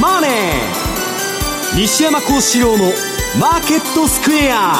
[0.00, 2.92] マネー」西山幸四郎の
[3.38, 4.76] 「マーケットスクエア」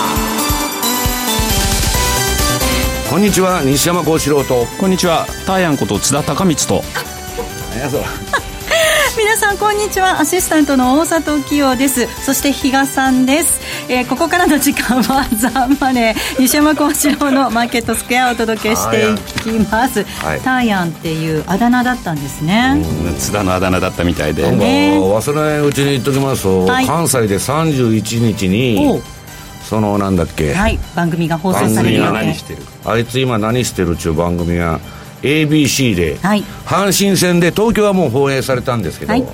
[3.08, 4.66] こんにちは西山幸四郎と。
[4.78, 6.84] こんにちはターヤンこと津田隆光と。
[7.70, 8.04] 何やそら
[9.16, 10.20] 皆さんこんにちは。
[10.20, 12.08] アシスタントの大里清です。
[12.24, 20.40] そして比嘉さんです、えーここからの時間はザ・マネー 西山幸四郎のマーケットスクエアをお届けしていきます、はい。
[20.40, 22.82] ターヤンっていうあだ名だったんですね、
[23.18, 24.50] 津田のあだ名だったみたいで。
[24.50, 24.98] ね。
[24.98, 26.86] 忘れないうちに言っときますと、はい。
[26.86, 29.02] 関西で31日おにう。
[29.68, 30.78] そのなんだっけ、はい。
[30.94, 32.62] 番組が放送される予定る。
[32.84, 34.80] あいつ今何してるっちゅう番組が
[35.22, 36.42] ABC で、はい。
[36.66, 39.24] 阪神戦で東京はもう放映されたんですけど、はい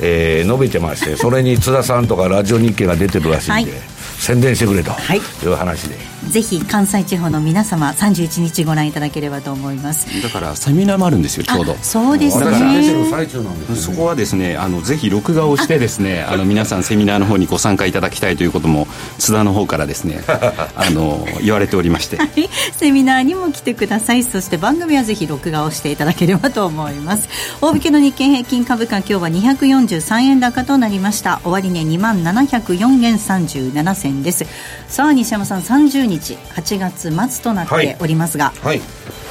[0.00, 3.80] えー伸びてましてそれに津田さんとかラジオ日経が出てるらしいんで、はい。
[4.18, 5.18] 宣伝してくれとはい。
[5.18, 5.96] いう話で、
[6.28, 10.22] ぜひ関西地方の皆様31日ご覧いただければと思います。
[10.22, 11.72] だからセミナーもあるんですよちょうど。
[11.72, 18.86] あそうですあれから出てるね最中なんですよ、ね、そこはですねあのぜひ録画をしてですね あの皆さんセミナーの方にご参加いただきたいということも
[19.18, 20.22] 津田の方からですね
[20.76, 22.16] あの言われておりまして。
[22.16, 22.48] はい。
[22.76, 24.22] セミナーにも来てください。
[24.22, 27.28] そして番組はぜひ録画をしていただければと思います。
[27.60, 31.40] 大引けの日経平均株価今日は243円高となりました。
[31.44, 34.46] 終値2万704円37銭です。
[34.88, 38.80] さあ西山さん30日8月末となっておりますが、はい、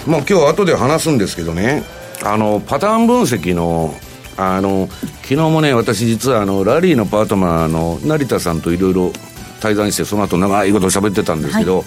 [0.08, 1.84] まあ、今日後で話すんですけどね。
[2.24, 3.94] あのパターン分析の
[4.38, 4.88] あの
[5.24, 9.12] 昨日もね私実はあのラリーのパートナーの成田さんといろいろ
[9.59, 11.86] 対談してその後長いこと喋ってたんですけど、はい。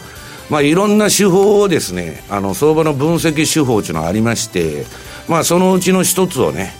[0.50, 4.84] まあ、いろんな手法をですねあの相場の分析手法っていうのがありまして、
[5.28, 6.72] まあ、そのうちの一つをね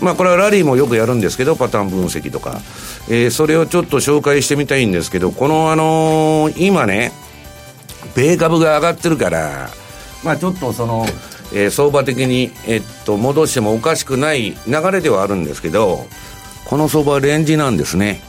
[0.00, 2.60] まあこれはラリーもよくやるんですけどパターン分析とか、
[3.08, 7.12] えーそれをちょっと紹介してみたいんですけどこのあのー今ね
[8.16, 9.68] 米株が上がってるから、
[10.24, 11.04] まあ、ちょっとその、
[11.54, 16.06] えー相場的に、えっと、戻してもおかしくない流れではあるんですけど、
[16.64, 18.20] この相場はレンジなんですね。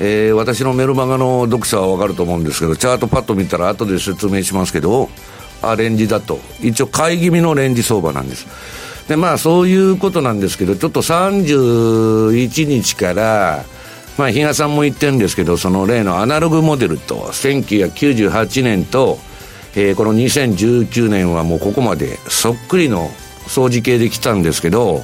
[0.00, 5.08] えー私のメルマガの読者はわかると思うんですけど、チャートパッと見たら後で説明しますけど、
[5.62, 6.40] あ、レンジだと。
[6.60, 8.46] 一応、買い気味のレンジ相場なんです。
[9.08, 13.64] で、まあ、そういうことなんですけど、ちょっと31日から、
[14.16, 19.18] まあ、比嘉さんも言ってるんですけど、その例のアナログモデルと、1998年と、
[19.76, 23.10] えーこの2019年はもうここまでそっくりの
[23.46, 25.02] 掃除系で来たんですけど、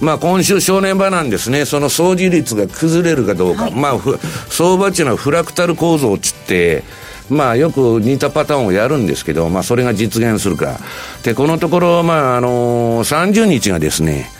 [0.00, 1.64] まあ今週正念場なんですね。
[1.64, 3.70] その掃除率が崩れるかどうか。
[3.70, 6.82] まあふ相場っていうのはフラクタル構造っつって、
[7.28, 10.78] まあよく似たパターンをやるんですけど、まあそれが実現するか。
[11.22, 14.30] で、このところ、まああの30日がですね、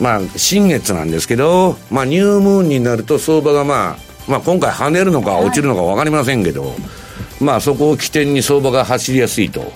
[0.00, 6.74] まあ、新月なんですけど、まあ、ニュームーンになると相場がまあ、まあ、今回跳ねるのか落ちるのか分かりませんけど、
[7.40, 9.72] まあ、そこを起点に相場が走りやすいと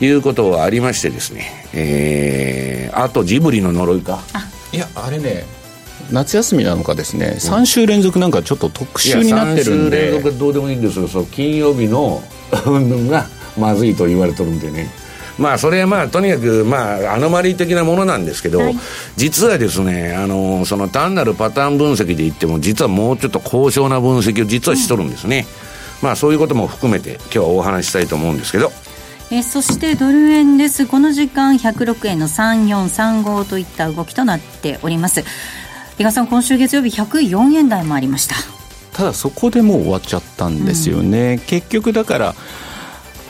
[0.00, 4.20] いうことはありましてですね、えー、あとジブリの呪いか。
[4.72, 5.44] いやあれね。
[6.10, 12.22] 夏休みなのかですね、3週連続なんかちょっと特集になってるんいや3週連で続どうでもいいんですよ、そう金曜日の
[12.64, 13.26] 運動が
[13.58, 14.88] まずいと言われてるんでね。
[15.38, 18.60] まあ、それはまあ、とにかく、まあ、アノマリー的なものなんですけど、
[19.16, 25.46] 実はですね、あの、その単なるパターン分析で言っても、実はもうちょっと高尚な分析を実はしとるんですね。
[26.02, 28.72] まあ、そういうことも含めて、今日はお話ししたいと思うんですけど、
[29.30, 30.86] えーそしてドル円です。
[30.86, 35.22] この時間106円の3435といった動きとなっております。
[35.98, 38.36] 比嘉さん今週月曜日104円台もありました。
[38.92, 42.34] ただそこでもう終わっちゃったんですよね、結局だから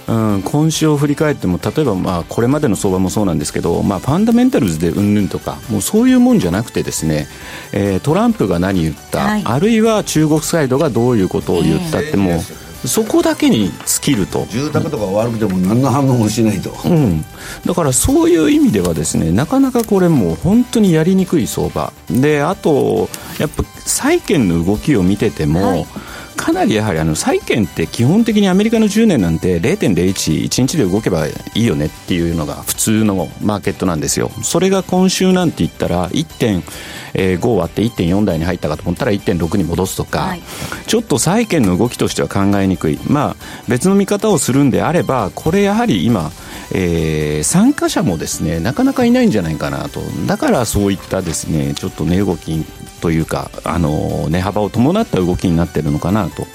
[0.09, 7.27] うん、今週を振り返っても例えばまあこれまでの相場もそうなんですけど、まあ、ファンダメンタルズでうんぬんとかもうそういうもんじゃなくてですね、
[7.72, 9.43] えートランプが何言った、はい。
[9.44, 12.41] あるいは中国サイドがどういうことを言ったってもう、
[12.87, 14.47] そこだけに尽きると。
[14.47, 16.71] 住宅とか悪くても何の反応もしないと。
[16.84, 17.25] うん、
[17.65, 21.93] だからそういう意味ではですねなかなかこれもう本当にやりにくい相場。
[22.11, 25.87] であとやっぱ債券の動きを見てても、はい
[26.36, 34.31] かなりやはりあの債券って基本的にアメリカの10年なんて0.011日で動けばいいよねっていうのが普通のマーケットなんですよ。
[34.43, 40.43] それが今週なんて言ったら1.5割って1.4台に入ったかと思ったら1.6に戻すとか、はい。
[40.87, 43.37] ちょっと債券の動きとしては考えにくい、まあ、
[43.69, 46.31] 別の見方をするんであればこれやはり今、
[46.72, 50.00] えー参加者もですねなかなかいないんじゃないかなと。
[50.26, 52.64] だからそういったですねちょっと値動き
[53.00, 56.46] というかあの値幅を伴った動きになってるのかなと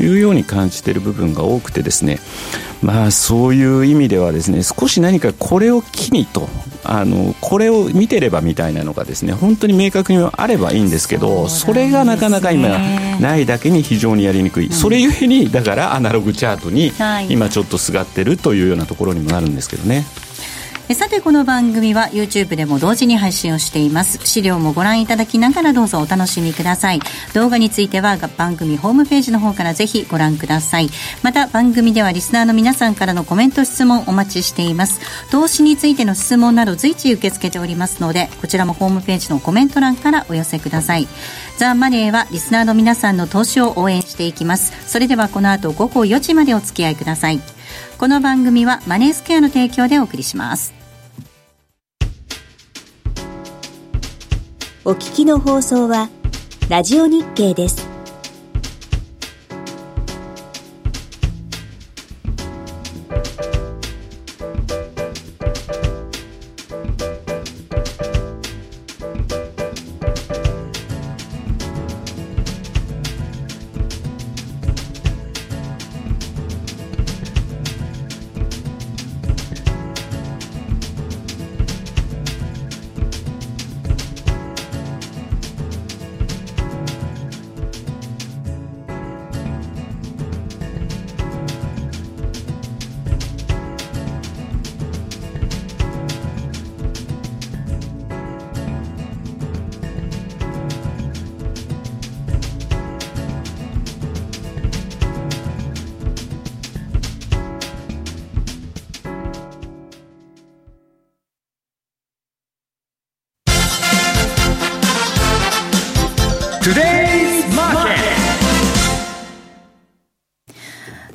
[0.00, 2.18] いうように感じている部分が多くてですね。
[2.82, 6.48] まあそういう意味ではですね少し何かこれを機にと
[6.82, 12.70] あのこれを見てればみたいなのがですね本当に明確にあればいいんですけどそれがなかなか今
[13.20, 17.30] ないだけに非常にやりにくい、それゆえにだからアナログチャートにはい。
[17.30, 20.04] 今ちょっとすがってるというようなところにもなるんですけどね。
[20.92, 24.18] えさてこの番組は YouTube でも同時に配信をしています。
[24.26, 27.00] 資料もご覧いただきながらどうぞお楽しみください。
[27.32, 30.90] 動画については番組ホームページの方からぜひご覧ください。
[31.22, 35.00] また番組ではリスナーの皆さんからのコメント質問お待ちしています。
[35.30, 41.08] 投資についての質問など随時受け付けておりますのでこちらもホームページのコメント欄からお寄せください。
[41.56, 44.74] ザ・マネーはリスナーの皆さんの投資を応援していきます。
[44.86, 47.40] それではこの後午後4時までお付き合いください。
[47.96, 50.81] この番組はマネースケアの提供でお送りします。
[54.84, 56.10] お聞きの放送は
[56.68, 57.91] ラジオ日経です。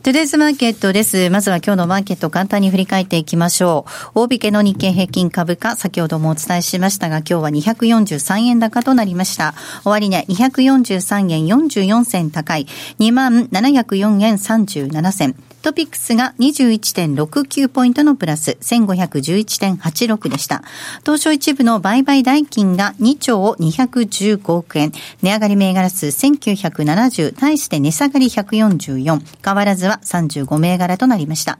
[0.07, 1.29] トゥデイズマーケットです。
[1.29, 4.21] まずは今日のマーケットを簡単に振り返っていきましょう。
[4.21, 9.53] 大引けの日経平均株価、先ほどもお伝えしましたが、今日は243円高となりました。
[9.83, 12.67] 終値、243円44銭高い、
[12.99, 15.35] 2704円37銭。
[15.67, 20.63] トピックスが21.69ポイントのプラス1511.86でした。
[21.01, 24.93] 東証一部の売買代金が2兆215億円。
[25.21, 29.21] 値上がり銘柄数1970、対して値下がり144。
[29.43, 31.59] 変わらずは35銘柄となりました。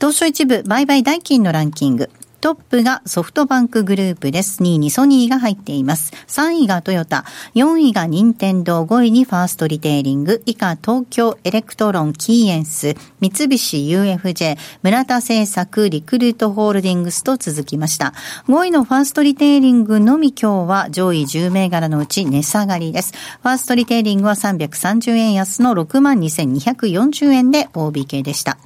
[0.00, 2.08] 東証一部売買代金のランキング。
[2.46, 4.62] トップがソフトバンクグループです。
[4.62, 6.12] 2位にソニーが入っています。
[6.28, 7.24] 3位がトヨタ、
[7.56, 18.14] 4位が任天堂、5位にファーストリテイリング、以下東京エレクトロン、キーエンス、三菱 UFJ、村田製作、リクルートホールディングスと続きました。
[18.46, 23.12] 5位のファーストリテイリングのみ今日は上位10銘柄のうち値下がりです。
[23.42, 28.56] ファーストリテイリングは330円安の62,240円で大引けでした。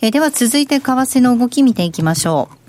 [0.00, 2.59] えでは続いて為替の動き見ていきましょう。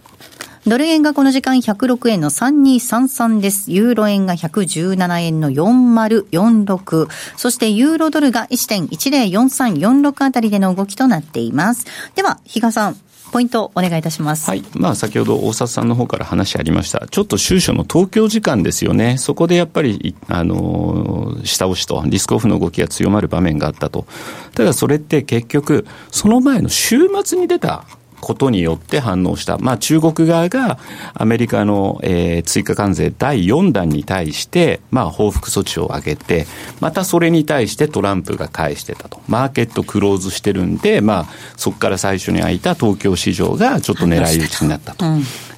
[0.67, 3.71] ドル円がこの時間106円の3233です。
[3.71, 7.07] ユーロ円が117円の4046。
[7.35, 11.85] そしてユーロドルが1.104346あたりでの動きとなっています。
[12.15, 12.97] では、比嘉さん。
[13.31, 14.49] ポイントお願いいたします。
[14.49, 14.63] はい。
[14.75, 17.07] まあ、先ほど大札さんの方から話ありました。
[17.09, 19.17] ちょっと収書の東京時間ですよね。
[19.17, 24.05] そこでやっぱり、あの、下押しとリスクオフの動きが強まる場面があったと。
[24.53, 27.85] ただそれって結局、その前の週末に出た
[28.21, 29.57] ことによって反応した。
[29.57, 30.77] まあ中国側が
[31.13, 36.45] アメリカの、えー、追加関税第4弾に対して、まあ報復措置を上げて、
[36.79, 39.19] またそれに対してトランプが返してたと。
[39.27, 41.25] マーケットクローズしてるんで、まあ
[41.57, 45.05] そこから最初に開いた東京市場がちょっと狙い撃ちになったと。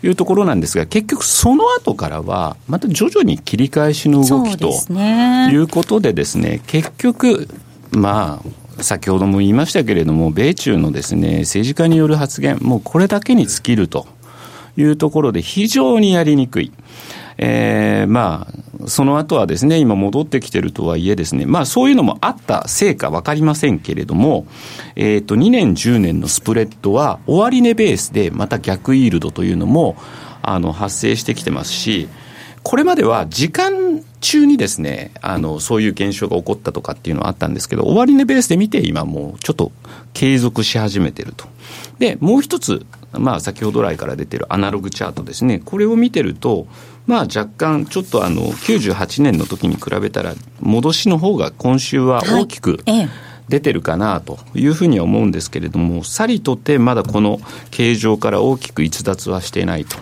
[0.06, 4.70] いうところなんですが、結局その後からは、また徐々に切り返しの動きと
[5.50, 7.48] いうことでですね、結局、
[7.92, 14.08] まあ、先ほども言いましたけれども、米中のですね、政治家による発言、もうこれだけに尽きると
[14.78, 16.72] いうところで非常にやりにくい。
[17.38, 24.46] えー、まあ、その後はですね、今戻ってきてるとはいえですね、まあそういうのもあったせいかわかりませんけれども、
[24.96, 29.96] えっ、ー、と、2年10年のスプレッドは終値ベースでまた逆イールドというのも、
[30.42, 32.08] あの、発生してきてますし、
[32.62, 39.74] これまでは時間中にですね、あの、そういう現象が起こったとかっていうのはあったんですけど、終値ベースで見て今もうちょっと
[40.14, 41.46] 継続し始めてると。
[42.00, 46.68] で、もう一つ、まあ先ほど来から出てるアナログチャートですね、これを見てると、
[47.06, 52.80] まあ若干ちょっとあの、98年の時に比べたら、戻しの方が今週は大きく、
[53.50, 59.98] 出てるかなというふうには思うんですけれども、さりとてまだこの形状から大きく逸脱はしていないと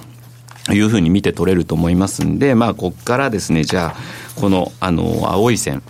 [0.71, 5.81] いうふうに見て取れると思いますんで、まあ、ここからですね、じゃあ、この、あの、青い線、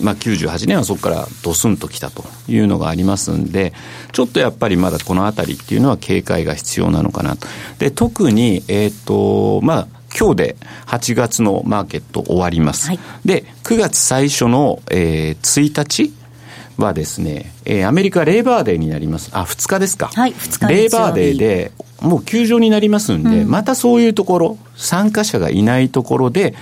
[0.00, 3.72] まあ、98年はそこからドスンときたというのがありますんで、
[4.12, 7.46] ちょっとやっぱりまだこのあたりっていうのは警戒が必要なのかなと。
[7.78, 10.56] で、特に、えっ、ー、と、まあ、今日で
[10.86, 12.88] 8月のマーケット終わります。
[12.88, 16.12] はい、で、9月最初の、えー、1日
[16.78, 19.30] はですね、えー、アメリカレーバーデーになります。
[19.32, 20.10] あ、2日ですか。
[20.14, 26.54] はい、2日レーバーデーで、もう休場になりますんで、うん、またそういうところ、参加者がいないところで、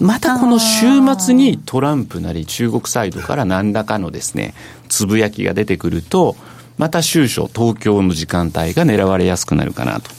[0.00, 0.86] またこの週
[1.18, 4.54] 末にトランプなり中国サイドから何らかのですね、
[4.88, 6.36] つぶやきが出てくると、
[6.78, 10.10] また終初、東京の時間帯が狙われやすくなるかなと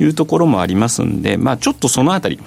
[0.00, 2.38] いうところもありますんで、まあちょっとそのあたり、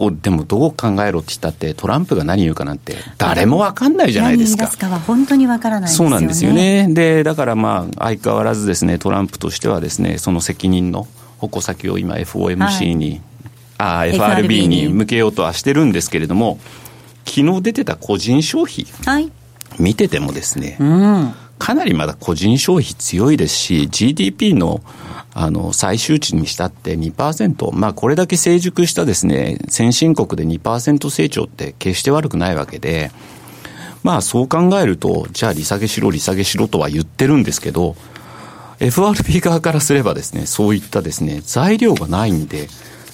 [0.00, 4.66] をでもどう考えろって言ったってトランプが何言うかなんて誰も分かんないじゃないですか。
[4.66, 6.88] すかは本当に分からない、ね、そうなんですよね。
[6.90, 11.06] でだからまあ相変わらずですねトランプとしてはですねその責任の
[11.38, 13.20] 矛先を今 FOMC に、
[13.78, 14.88] はい、あ FRB に。
[14.88, 16.58] 向けようとはしてるんですけれども
[17.26, 19.30] 昨日出てた個人消費、はい、
[19.78, 24.82] 見ててもですね、うん、かなりまだ個人消費強いですし GDP の
[25.32, 33.12] あの、最終値にしたって2%、まあこれだけ成熟したですね、先進国で2%成長って決して悪くないわけで、
[34.02, 37.94] まあそう考えると、じゃあ利下げしろ、利下げしろとは言ってるんですけど、
[38.80, 42.68] FRB 側からすればですね、そういったですね、材料がないんで、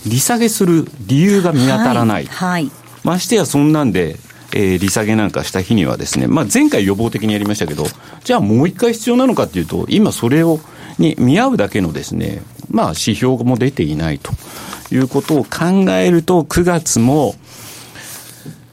[0.06, 2.26] 利下げする理由が見当たらない。
[2.26, 2.62] はい。
[2.62, 2.70] はい、
[3.02, 4.16] ましてやそんなんで、
[4.52, 7.84] えー、利下げなんかした日にはですね、まあ前回予防的にやりましたけど、
[8.24, 10.60] じゃあもう一回必要なのかっていうと、今それを
[10.98, 14.32] に見合うだけのですね、まあ、指標も出ていないと
[14.90, 17.34] いうことを考えると、9月も、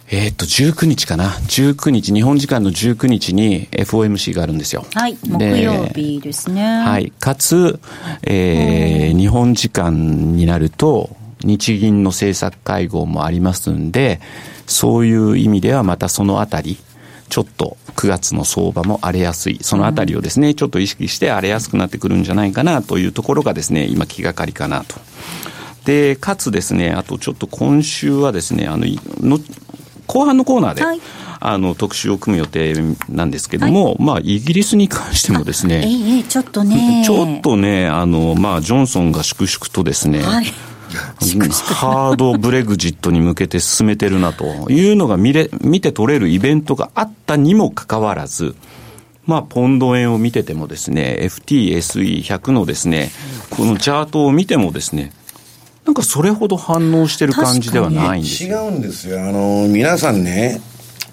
[0.10, 1.30] えっと、19日かな。
[1.30, 4.86] 19日、日本時間の19日に FOMC があるんですよ。
[4.94, 5.18] はい。
[5.24, 6.64] 木曜日ですね。
[6.64, 7.12] はい。
[7.20, 7.80] かつ、
[8.22, 14.20] えー、日本時間になると、日銀の政策会合もありますんで、
[14.66, 16.78] そういう意味ではまたそのあたり、
[17.30, 24.96] ちょっと9月の相場も荒れやすい、そのあたりをですね、ちょっと意識して荒れやすくなってくるんじゃないかなというところがですね、今気がかりかなと。
[25.86, 28.86] で、かつですね、あとちょっと今週はですね、あの、
[29.20, 29.40] の
[30.08, 31.02] 後半のコーナーで、はい、
[31.40, 32.74] あの特集を組む予定
[33.10, 40.46] なんですけども、はい、まあ、イギリスに関してもですね、ええ、ちょっとね、 ちょっとね、あの、まあ、ジョンソンが粛々とですね、はい
[40.94, 48.56] ハードブレグジットに向けて進めてるなというのが見れ見て取れるイベントがあったにもかかわらず、
[49.26, 53.12] まあ、ポンド円を見ててもですね、FTSE100 のですね、
[53.50, 55.12] このチャートを見てもですね、
[55.86, 59.22] なんかそれほど反応してる感じではないんです違うんですよ。
[59.22, 60.62] あの、皆さんね、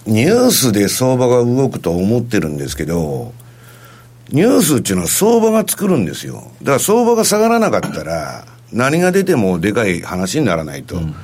[0.07, 3.33] ニュースで相場が動くと思ってるんですけど、
[4.31, 6.51] ニュースっていうのは相場が作るんですよ。
[6.63, 10.97] だから相場が下がらなかったら、何が出てもでかい話にならないと。
[10.97, 11.15] うん、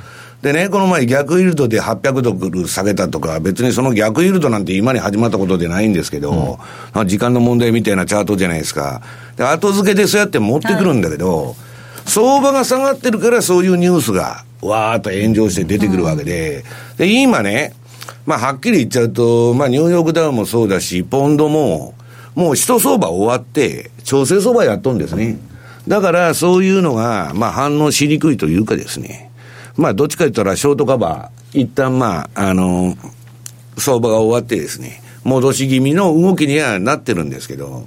[0.43, 6.59] でね、この前逆イールドで800ドル下げたとか、別にその逆イールドなんて今に始まったことでないんですけど、
[6.95, 9.03] うん、時間の問題みたいなチャートじゃないですか。
[9.37, 11.55] で、後付けでそうやって持ってくるんだけど、はい、
[12.07, 16.65] 相場が下がってるからそういうニュースがわーっと炎上して出てくるわけで、
[16.97, 17.75] で、今ね、
[18.25, 21.95] まあはっきり言っちゃうと、まあニューヨークダウンもそうだし、ポンドも、
[22.35, 25.39] もう一相場終わって、調整相場やっとんですね。
[25.89, 29.31] だからそういうのが、まあ反応しにくいというかですね、
[29.77, 32.97] まあどっちか言ったらショートカバー、一旦まあ、あの、
[33.79, 37.87] 相場が終わってですね、戻し気味の動きにはなってるんですけど、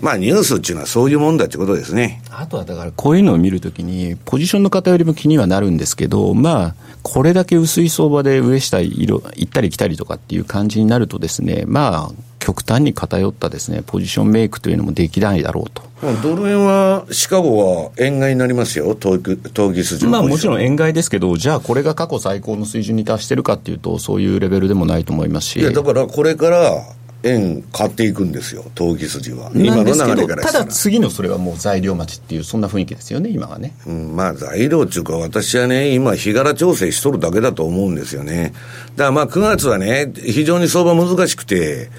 [0.00, 2.22] まあニュースっていうのはそういうもんだってことですね。
[2.30, 15.82] あとはだからこういうのを見るときに、ポジションの方よりも気にはなるんですけど、まあ、これだけ薄い相場で上下色、行ったり来たりとかっていう感じになるとですね、まあ、極端に偏ったですね、ポジションメイクというのもできないだろうと。
[16.22, 25.60] ドル円は、シカゴは円買いになりますよ、投機筋まあもちろん円買いですけど、じゃあこれが過去最高の水準に達してるかっていうと、そういうレベルでもないと思いますし。
[25.60, 26.82] いや、だからこれから
[27.22, 29.50] 円買っていくんですよ、投機筋は。
[29.54, 33.74] 今の流れからただ次のそれはもう材料待ちっていう、そんな雰囲気ですよね、今はね。
[33.86, 38.52] うん、まあ材料っていうか、私はね、今、日柄調整しとるだけだと思うんですよね。
[38.96, 41.90] だからまあ9月はね、非常に相場難しくて、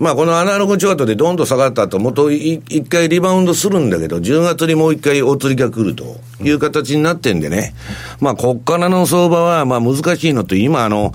[0.00, 7.74] まあ、このアナログチャートでどんと下がった後、もと一回リバウンドするんだけど、10月にもう一回お釣りが来るという形になってんでね。
[8.18, 11.12] まあ、こっからの相場は、まあ、難しいのと、今、あの、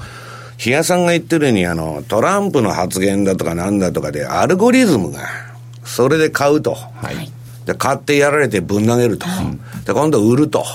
[0.58, 5.22] 比嘉さんが言ってるように、あの、トランプの発言だとかなんだとかで、アルゴリズムが、
[5.84, 6.74] それで買うと。
[6.74, 7.32] はい。
[7.66, 9.28] で、買ってやられてぶん投げると。
[9.86, 10.66] で、今度売ると。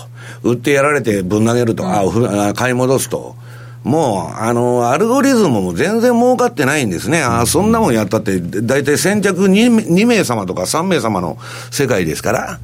[0.42, 1.84] 売ってやられてぶん投げると。
[1.86, 3.36] あ、買い戻すと。
[3.82, 7.22] もう、あの、アルゴリズムも全然儲かってないんですね。
[7.22, 11.38] あそんなもんやったって、大体先着 2, 2名様とか3名様の
[11.70, 12.60] 世界ですから、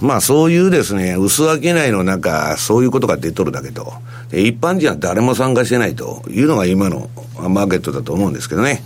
[0.00, 3.92] まあそういうですね、薄商いの中、そういうことが出とるだけと。
[4.30, 8.82] 一般人は誰も参加してないというのが今のマーケットだと思うんですけどね。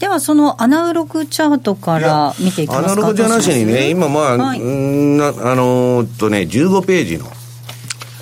[0.00, 7.26] ではそのアナログチャートから見ていきますかアナログじゃなしにね、今まあ、はい、んあのー、とね、15ページの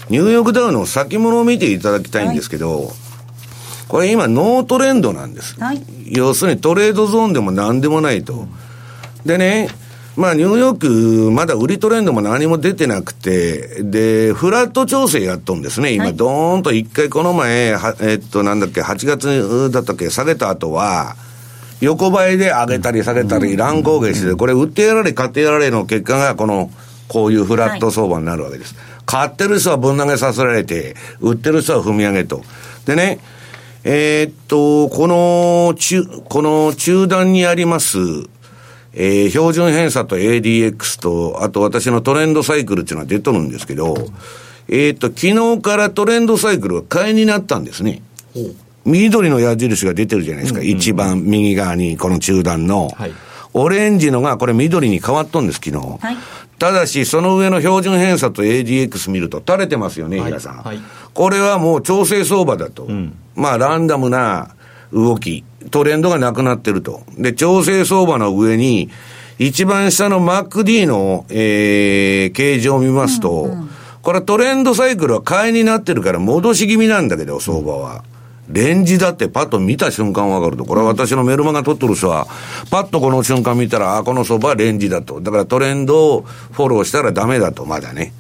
[0.09, 2.89] ニューヨークダウの先物を見ていただきたいんですけど、はい、
[3.89, 5.61] これ今ノートレンドなんです。
[5.61, 8.47] はい、要するにトレードゾーンでも何でもないと。
[9.27, 9.69] でね、
[10.17, 10.79] まあ、ニューヨー
[11.27, 15.93] ク、まだ売りトレンドも何も出てなくて、で、フラット調整やっとんですね。
[15.93, 21.17] 今、ドーンと一回この前、はえっと、なんだっけ、8月だったっけ、下げた後は、
[21.83, 26.71] 横ばいで上げたり下げたり、乱高下して、これ売ってやられ、買ってやられの結果が、この、
[27.09, 28.75] こういうフラット相場になるわけです。
[29.05, 32.43] 買ってる人はぶん投げさせられて、売ってる人は踏み上げと。
[32.87, 33.21] でね、
[33.85, 37.99] えーっと、この中、この中段にあります、
[38.97, 43.95] えー、標準偏差と ADX と、あと私のトレンドサイクルっていうのは出とるんですけど、
[44.69, 48.03] えー、っと、昨日からトレンドサイクルが買いになったんですね。
[48.85, 50.63] 緑の矢印が出てるじゃないですか。
[50.63, 52.89] 一番右側に、この中段の。
[52.89, 53.13] はい
[53.59, 55.77] オレンジのがこれ緑に変わっとんです、昨日。
[55.79, 56.17] はい
[56.59, 60.63] ただし、その上の標準偏差と ADX 見ると垂れてますよね、はい平さん。
[60.63, 60.81] はい
[61.13, 62.87] これはもう調整相場だと。
[63.35, 64.55] まあ、ランダムな
[64.93, 67.03] 動き、トレンドがなくなってると。
[67.19, 68.91] で、調整相場の上に、
[69.39, 73.55] 一番下の MacD の、えー、形状を見ますと、
[74.03, 78.05] これはトレンドサイクルは買いになってるから戻し気味なんだけど、相場は。
[78.49, 80.65] レンジだってパッと見た瞬間わかると。
[80.65, 82.27] これは私のメルマガ取ってる人は、
[82.71, 85.21] パッとこの瞬間見たら、あ、この相場はレンジだと。
[85.21, 88.13] だからトレンドをフォローしたらダメだと、まだね。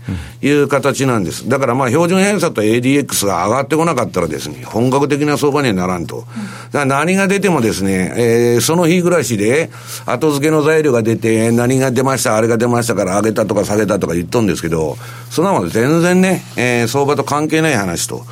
[0.43, 1.49] いう形なんです。
[1.49, 6.25] だからまあ標準偏差と ADX が上がってこなかったらですね、本格的な相場にはならんと。
[6.73, 9.71] だから何が出てもですね、えーその日暮らしで、
[10.07, 14.97] 後付けの材料が出て、何が出ました、あれが出ましたから上げたとか下げたとか言っとんですけど、
[15.31, 18.25] そんなもん全然ね、えー相場と関係ない話と。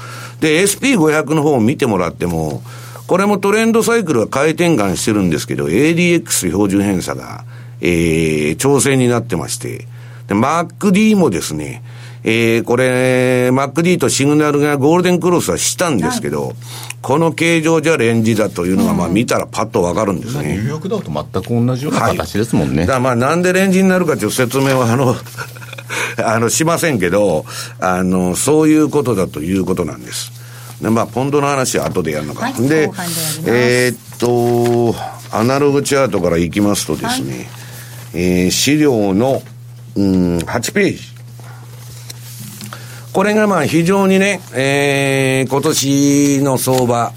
[0.44, 2.62] で、SP500 の方を見てもらっても、
[3.06, 7.46] これもトレンドサイクルが回転換してるんですけど、ADX 標準偏差が、
[7.80, 9.86] えー、調整になってまして、
[10.26, 11.82] で、MacD もですね、
[12.24, 16.52] えー、これ、MacD とシグナルがゴールデンクロスはしたんですけど、
[17.00, 20.56] この形状じゃレンジだというのが、まあ見たらパッとわかるんですね。
[20.56, 25.14] ニューヨークダウと全く同じような形ですもんね、だからまあなんでレンジになるかという説明はあの、
[26.22, 27.44] あの、しませんけど、
[27.80, 30.33] あの、そういうことだということなんです。
[30.80, 32.46] でまあ、ポンドの話は後でやるのか。
[32.46, 32.90] はいで
[33.46, 34.94] えーっと、
[35.30, 37.48] アナログチャートからいきますとですね、
[38.12, 39.42] えー資料の、
[39.96, 41.00] うん、8ページ。
[43.12, 47.12] これがまあ非常にね、えー、今年の相場、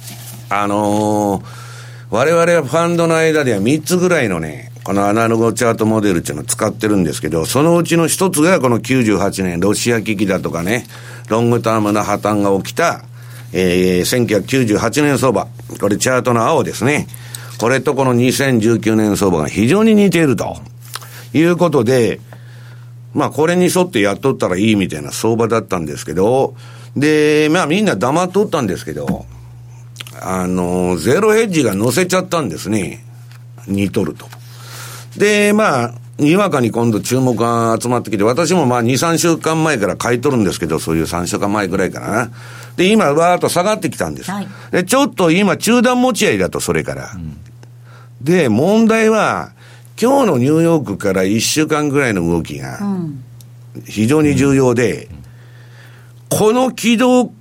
[0.49, 1.67] あのー
[2.09, 10.87] 我々はファンドの間では3つぐらいのね、このアナログチャートモデルっていうのを使ってるんですけど、そのうちの一つがこの98年、ロシア危機だとかね、
[11.27, 13.03] ロングタームな破綻が起きた、
[13.51, 15.49] えー、1998年相場。
[15.81, 17.05] これチャートの青ですね。
[17.59, 20.55] これとこの2019年相場が非常に似ていると。
[21.33, 22.21] いうことで、
[23.13, 26.55] まあこれに沿ってやっとったらいいみたいな相場だったんですけど、
[26.95, 29.25] で、まあみんな黙っとったんですけど、
[30.21, 33.03] あの、ゼロヘッジが乗せちゃったんですね。
[33.67, 34.36] 似とると。
[35.17, 42.31] で、まあ、にわかに今度注目が集まってきて、私もまあ2、3週間前から買い取るんですけど、そういう3週間前ぐらいかな。
[42.75, 44.31] で、今、わーっと下がってきたんです。
[44.31, 47.11] はいで、ちょっと今、中断持ち合いだと、それから。
[48.21, 49.51] で、問題は、
[49.99, 52.79] 今日のニューヨークから1週間ぐらいの動きが、
[53.85, 55.09] 非常に重要で、
[56.29, 57.31] この軌道、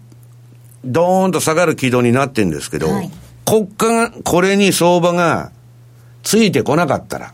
[0.85, 3.11] ドーンと下がる軌道になってるんですけど、はい
[3.47, 5.53] 国家が、これに相場が
[6.27, 7.33] ついてこなかったら、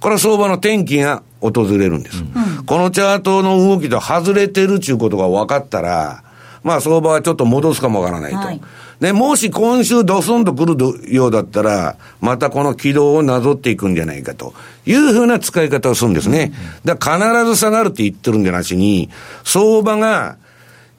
[0.00, 2.22] これは相場の転機が訪れるんです。
[2.66, 6.22] このチャートの動きと外れてるっていうことが分かったら、
[6.62, 8.38] まあ相場はちょっと戻すかもわからないと。
[8.38, 8.60] はい
[9.00, 14.54] で、もし今週ドスンと来るようだったら、またこの軌道をなぞっていくんじゃないかと
[14.86, 16.52] いうふうな使い方をするんですね。
[16.84, 19.08] だから必ず下がるって言ってるんじゃなしに、
[19.44, 20.36] 相場が、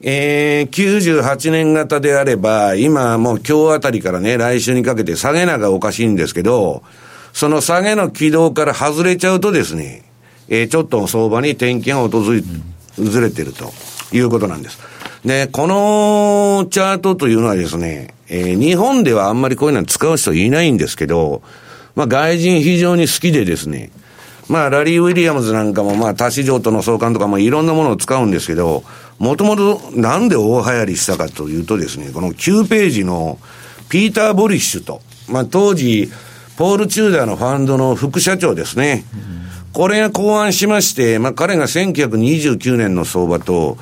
[0.00, 6.82] えー、98年型であれば、今もう今日あたりからね、来週にかけて下げながおかしいんですけど、
[7.32, 10.02] その下げの軌道から外れちゃうとですね、
[10.48, 13.70] えー、ちょっと相場に転機が訪れ、ずれてると
[14.12, 14.78] いうことなんです。
[15.24, 21.42] で、このチャートというのはですね、えー日本ではあんまりこういうの使う人いないんですけど、
[21.94, 23.90] まあ外人非常に好きでですね、
[24.50, 28.82] まあ、ラリー・ウィリアムズなんかも、まあ、多市場との相関とか、まあ、いろんなものを使うんですけど、
[29.20, 33.38] もともとなんで大流行りしたかというとですね、この9ページの
[33.88, 36.10] ピーター・ボリッシュと、まあ、当時、
[36.60, 39.04] ポール・チューダーのファンドの副社長ですね。
[39.72, 43.78] これが考案しまして、まあ、彼が1929年の相場と、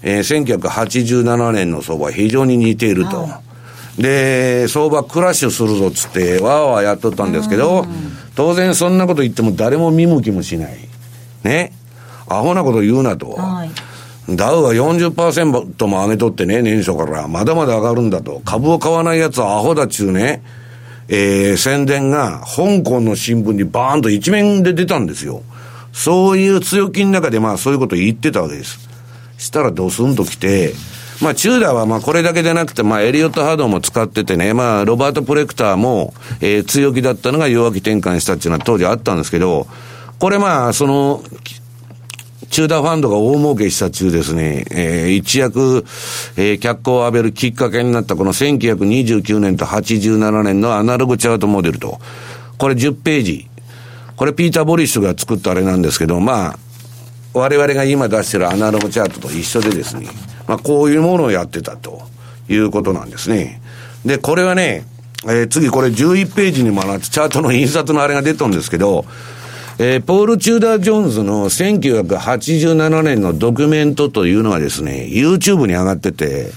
[0.00, 3.28] えー、1987年の相場は非常に似ていると。
[3.98, 7.84] で、相場クラッシュするぞっつって、わーわーやっとったんですけど、
[8.34, 10.78] 当然そんなこと言っても誰も見向きもしない。
[11.42, 11.74] ね。
[12.30, 13.32] アホなこと言うなと。
[13.32, 13.70] はい
[14.30, 18.40] ダウは40%も上げとってね、年初から、まだまだ上がるんだと。
[18.44, 20.42] 株を買わない奴はアホだっちゅうね、
[21.14, 25.42] えー、宣伝が香港の新聞にバーンと一面で出たんですよ。
[25.92, 28.88] そういう強気の中でまあそういうこと言ってたわけです。
[29.36, 30.72] したらドスンと来て、
[31.20, 39.66] まあ、チューダーはまあこれだけでなくて、まあ、エリオットハードも使っててね、まあ、ロバート・プレクターも、えー、強気だったのが弱気転換したっていうのは当時あったんですけど、
[40.18, 41.22] これまあ、その、
[42.52, 45.86] チューダーファンドが大儲けした中ですね、えー、一躍、
[46.36, 51.98] えー、脚光を浴びるきっかけになったこの1929年と87年のアナログチャートモデルと、
[52.58, 53.48] これ10ページ。
[54.16, 56.58] これピーター・ボリッシュが作ったあれなんですけど、まあ、
[57.32, 60.08] 我々が今出してるアナログチャートと一緒でですね、
[60.46, 62.02] まあ、こういうものをやってたと
[62.50, 63.62] いうことなんですね。
[64.04, 64.84] で、これはね、
[65.24, 69.06] えー、次これ11ページにもなって、チャートの印刷のあれが出たんですけど、
[69.78, 76.50] えー、ポール・チューダー・ジョーンズの1987年のドキュメントというのがですね、YouTube に上がってて、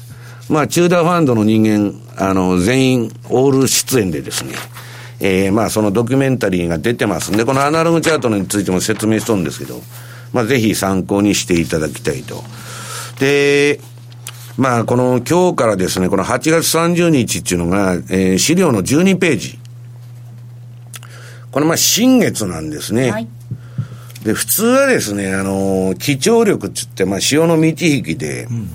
[0.50, 4.54] まあ、チューダーファンドの人間、あの、全員、オール出演でですね、
[5.20, 9.82] えー、まあ、そのドキュメンタリーが出てますんで、このアナログチャートについても説明しとるんですけど、
[10.34, 12.44] まあ、ぜひ参考にしていただきたいと。
[13.20, 13.80] で、
[14.58, 19.60] まあ、この今日からですね、この8月30日っていうのが、えー、資料の12ページ。
[21.56, 23.12] これまあ、新月なんですね。
[23.12, 23.30] はい、
[24.26, 28.70] で、普通はですね、あの、気張力っつって、まあ、潮の満ち引きで、うん、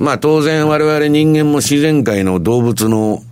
[0.00, 3.22] まあ、当然我々人間も自然界の動物の、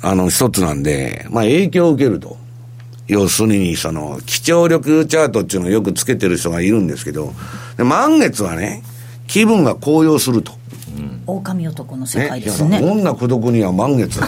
[0.00, 2.36] あの、一つなんで、まあ、影響を受けると。
[3.08, 7.32] 要するに、その、気張力チャートっていうのをよくつけてる人がいるんですけど、
[7.78, 8.84] 満月はね、
[9.26, 10.52] 気分が高揚すると。
[11.30, 12.80] 狼男の世界ですね。
[12.82, 14.20] 女孤独には満月。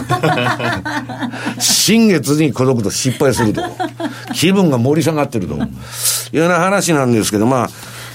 [1.59, 3.61] 新月に孤独と失敗すると。
[4.33, 5.55] 気分が盛り下がってると。
[5.55, 5.59] いう
[6.39, 7.69] ような話なんですけど、まあ、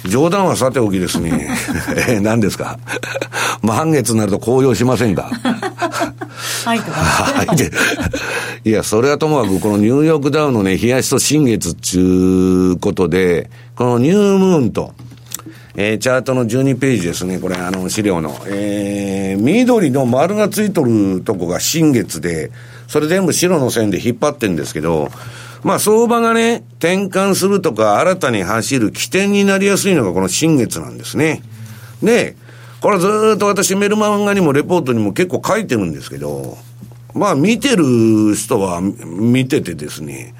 [0.08, 1.48] 冗談はさておきですね。
[2.08, 2.78] え何ですか？
[3.62, 5.30] 満月になると高揚しませんか？
[6.64, 6.98] はいとか。
[7.00, 7.42] は
[8.64, 8.68] い。
[8.68, 14.92] いや、それはともかく、このニューヨークダウのね、冷やしと新月っちゅうことで、このニュームーンと、
[15.80, 18.36] えー、チャートの12ページですね、これ、あの、資料の。
[18.48, 22.50] えー、緑の丸がついとるとこが新月で、
[22.88, 25.08] それ全部白の線で引っ張ってんですけど、
[25.62, 31.42] まあ、相場がね、転換するとか、新たに走る起点になりやすいのがこの新月なんですね。
[32.02, 32.34] で、
[32.80, 36.58] これずっと私メルマンガにもレポートにも結構書いてるんですけど、
[37.14, 40.34] まあ見てる人は見ててですね、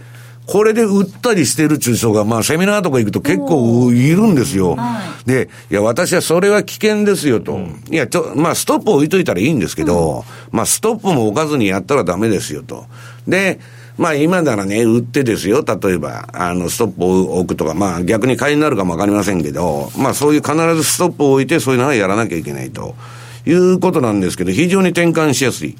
[0.48, 4.78] これで売ったりしてる中小が、まあ、セミナーとか行くと結構いるんですよ。
[5.26, 7.52] で、いや、私はそれは危険ですよと。
[7.52, 12.86] うん、いや、ちょ、まあ、ストップ置いといたらいいんですけど、うん、まあ、ストップも置かずにやったらダメですよと。
[13.28, 13.60] で、
[13.98, 22.94] まあ今ならね、売ってですよ、例えば、あの、ストップを置くとか、まあ逆に買いになるかもわかりませんけど、まあそういう必ずストップを置いて、そういうのはやらなきゃいけないと
[23.44, 25.76] いうことなんですけど、非常に転換しやすい。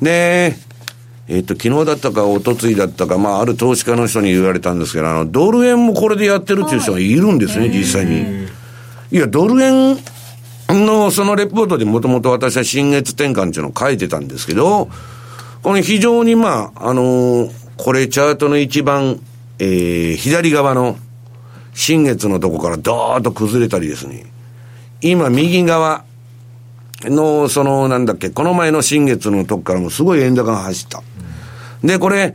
[0.00, 0.56] で、
[1.28, 8.46] えっ、ー、と、昨日だったか、おとついだったか、まあ、ある投資家の人に言われたんですけど、あの、ドル円もこれでやってるっていう人がいるんですね、実際に。
[9.10, 9.98] いや、ドル円
[10.68, 14.88] のそのレポートでもともと私は新月転換っていうのを書いてたんですけど、
[15.62, 19.20] この非常にまあ、あのー、これチャートの一番、
[19.58, 20.96] えー、左側の
[21.74, 24.26] 新月のとこからドーッと崩れたりですね、
[25.02, 26.04] 今右側、
[27.04, 31.02] の、その、なんだっけ、この前の新月のとこからもすごい円高が走った。
[31.86, 32.34] で、これ、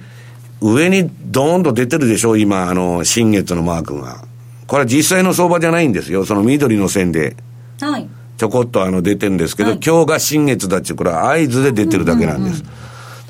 [0.62, 4.24] 上にドーンと出てるでしょ、今、あの、新月のマークが。
[4.68, 7.36] これは実際の相場じゃないんですよ、その緑の線で。
[7.80, 8.08] はい。
[8.38, 12.64] ちょこっとあの出てるんですけど、はい、今日が新月だって、これは合図で出てるだけなんです。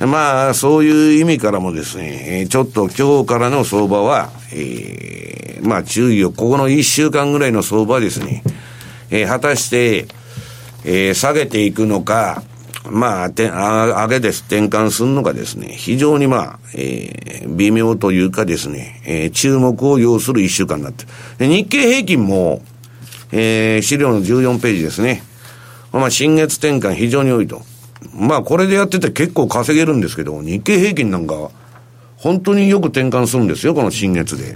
[0.06, 8.44] まあ、そういう意味からもですね、ちょっと今日からの相場は、えー、まあ注意を、ここの1週間ぐらいの相場はですね、
[9.10, 10.08] えー、果たして、
[10.86, 12.44] えー、下げていくのか、
[12.90, 21.06] まあ、てあ上げです、転換するのかですね、非常にまあ、えー、微妙というかですね、えー、注目を要する一週間になって
[21.38, 22.64] で日経平均も、
[23.32, 25.24] えー、資料の14ページですね。
[25.92, 27.62] まあ、新月転換非常に多いと。
[28.16, 31.52] まあ、これでやってて結構稼げるんですけど、日経平均なんか、
[32.18, 34.54] 本当によく転換するんですよ、この新月で。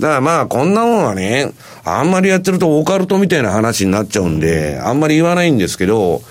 [0.00, 1.52] だからまあ、こんなもんはね、
[1.84, 6.22] あんまりやってるとオカルトみたいな話になっちゃうんで、あんまり言わないんですけど、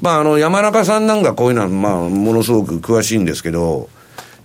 [0.00, 3.88] まあ、あの、山中さんなんかこういうのは、まあ、ものすごく詳しいんですけど、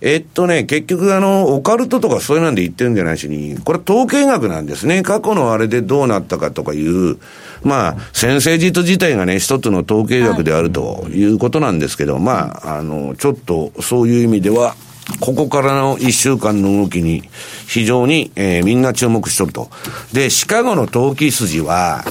[0.00, 5.02] えっとね、結局あの、オカルトとかそういうなんで言ってるんじゃないしに、これ統計学なんですね。
[5.02, 7.18] 過去のあれでどうなったかとかいう、
[7.62, 14.76] まあ、先生術自体がね、一つの統計学であるということなんですけど、まあ、あの、ちょっとそういう意味では、
[15.20, 17.22] ここからの一週間の動きに
[17.66, 19.70] 非常に、えー、みんな注目しとると。
[20.12, 22.04] で、シカゴの投機筋は、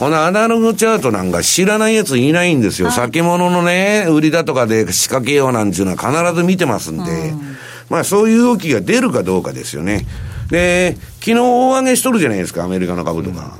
[0.00, 2.90] このアナログチャートなんか知らないやついないんですよ。
[2.90, 7.56] 先物のね、売りだとかで仕掛けようなんていうのは必ず見てますんで、うん、
[7.90, 10.06] まあそういう動きが出るかどうかですよね。
[10.50, 13.58] で、昨日大上げしとるじゃないですか、アメリカの株とか。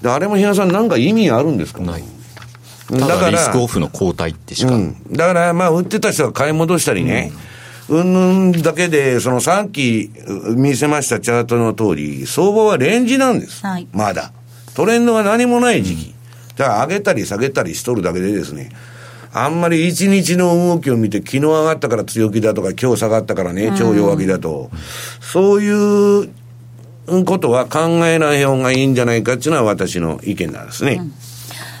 [0.00, 1.80] で、あれも比嘉さん、なんか意味あるんですか？
[1.80, 2.04] ない。
[2.92, 7.32] だからリスクオフの交代ってしか、うん、だからまあ売ってた人が買い戻したりね、
[7.88, 10.12] うんぬんだけで、そのさっき
[10.54, 13.66] 見せましたチャートの通り、相場はレンジなんです。
[13.66, 14.30] はい、まだ。
[14.78, 16.14] トレンドが何もない時期。
[16.54, 18.70] だから上げたり下げたりしとるだけでですね、
[19.32, 24.70] あんまり一日の動きを見て、昨日上がったから強気だとか、今日下がったからね、超弱気だと、
[25.20, 26.30] そういう
[27.24, 30.98] ことは考えない方がいいんじゃないかっていうのは私の意見なんですね。
[31.00, 31.12] うん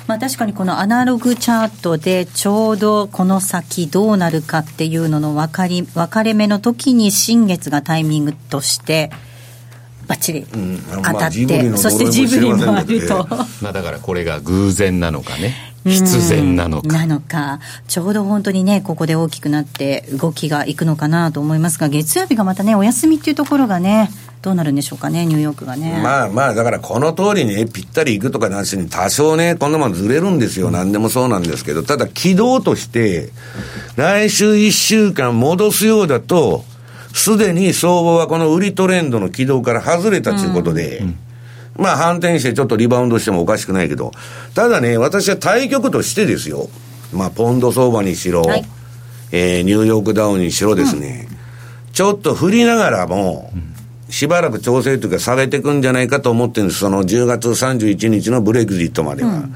[0.08, 9.10] まあ、確かにこのアナログチャートでちょうどこの先どうなるかっていうのの分かり分かれ目の時に新月がタイミングとして
[10.08, 13.28] ばっちり当たって、うん まあ、そしてジブリもあると、
[13.60, 15.54] まあだからこれが偶然なのかね。
[15.84, 16.88] 必然なのか。
[16.88, 17.60] なのか。
[17.86, 24.10] ちょうど本当にねここで大きくなって動きがいくのかなと思いますが月曜日がまたねお休みっていうところがね
[24.42, 26.00] どうなるんでしょうかね、ニューヨークがね。
[26.02, 33.30] まあまあ、だからこの通りね、ぴったりいくとかなしに、多少ね、こんなもんずれるんですよ、なんでもそうなんですけど、ただ、軌道として、
[33.96, 36.64] 来週1週間戻すようだと、
[37.18, 41.18] すでに相場はこの売りトレンドの軌道から外れたということで、うん。
[41.76, 44.12] まあ反転してちょっとリバウンドしてもおかしくないけど、
[44.54, 46.68] ただね、私は対局としてですよ、
[47.12, 48.64] まあポンド相場にしろ、はい、
[49.32, 53.50] えー、ニューヨークダウンにしろですね、うん、ちょっと振りながらも、
[54.08, 59.48] しばらく調整というか下げていくんじゃないかと思ってるんです、その10月31日のブレグジットまでは。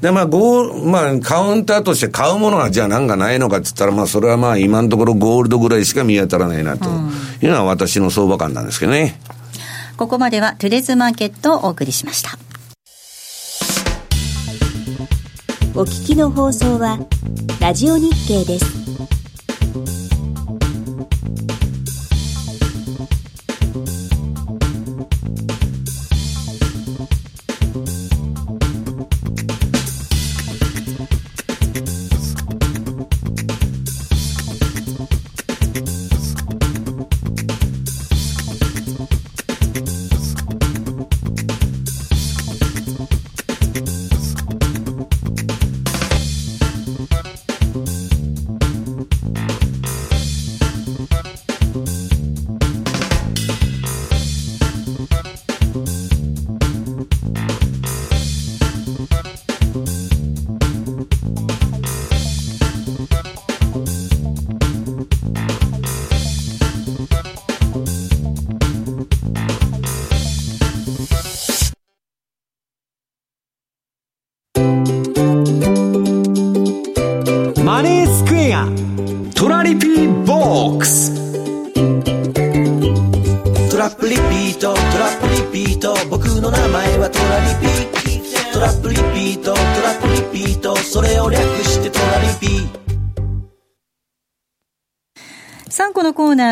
[0.00, 6.88] んで、まあ、ゴーまあ、カウンターとして買うものがじゃあなんかないのかって言ったら、まあ、それはまあ、今のところゴールドぐらいしか見当たらないなと
[7.42, 9.20] いうのは私の相場感なんですけどね。
[9.96, 12.38] ここまではトゥデズマーケットをお送りしました。
[15.74, 16.98] お聞きの放送は、
[17.60, 18.77] ラジオ日経です。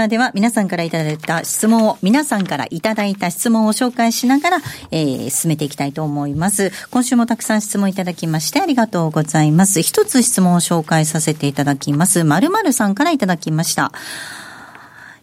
[0.07, 4.59] ーでは皆さんからいただいた質問を、皆さんからいただいた質問を紹介しながら、
[4.91, 6.73] えー、進めていきたいと思います。
[6.91, 9.83] 今週もたくさん質問いただきましてありがとうございます。
[9.83, 12.25] 一つ質問を紹介させていただきます。
[12.25, 13.93] 〇〇さんからいただきました。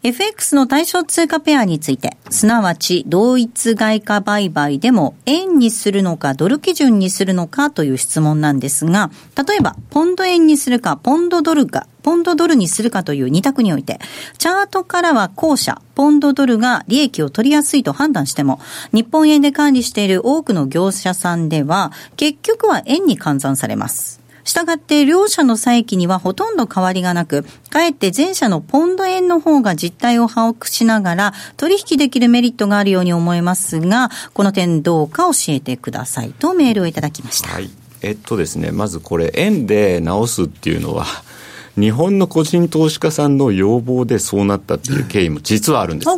[0.03, 9.11] FX の対象通貨ペアについて、すなわち同一外貨売買でも円にするのかドル基準にするのかという質問なんですが、
[9.47, 13.99] 例えばポンド円にするかポンドドルかポンドドルにするかという二択において、
[14.37, 18.59] チャートからは後者、ポンドドルが利益を取りやすいと判断しても、
[18.91, 24.22] 日本円で管理している多くの業者さんでは、結局は円に換算されます。
[24.43, 37.49] したがって両者の差益にはほとんど変わりがなく、かえって前者のポンド円の方が実態を把握しながら取引できるメリットがあるように思えますが、この点どうか教えてくださいとメールをいただきました。
[37.49, 37.69] はい。
[38.01, 41.05] えっとですね、まずこれ円で直すっていうのは、
[41.79, 46.09] 日本の個人投資家さんの要望でそうなったっていう経緯も実はあるんです。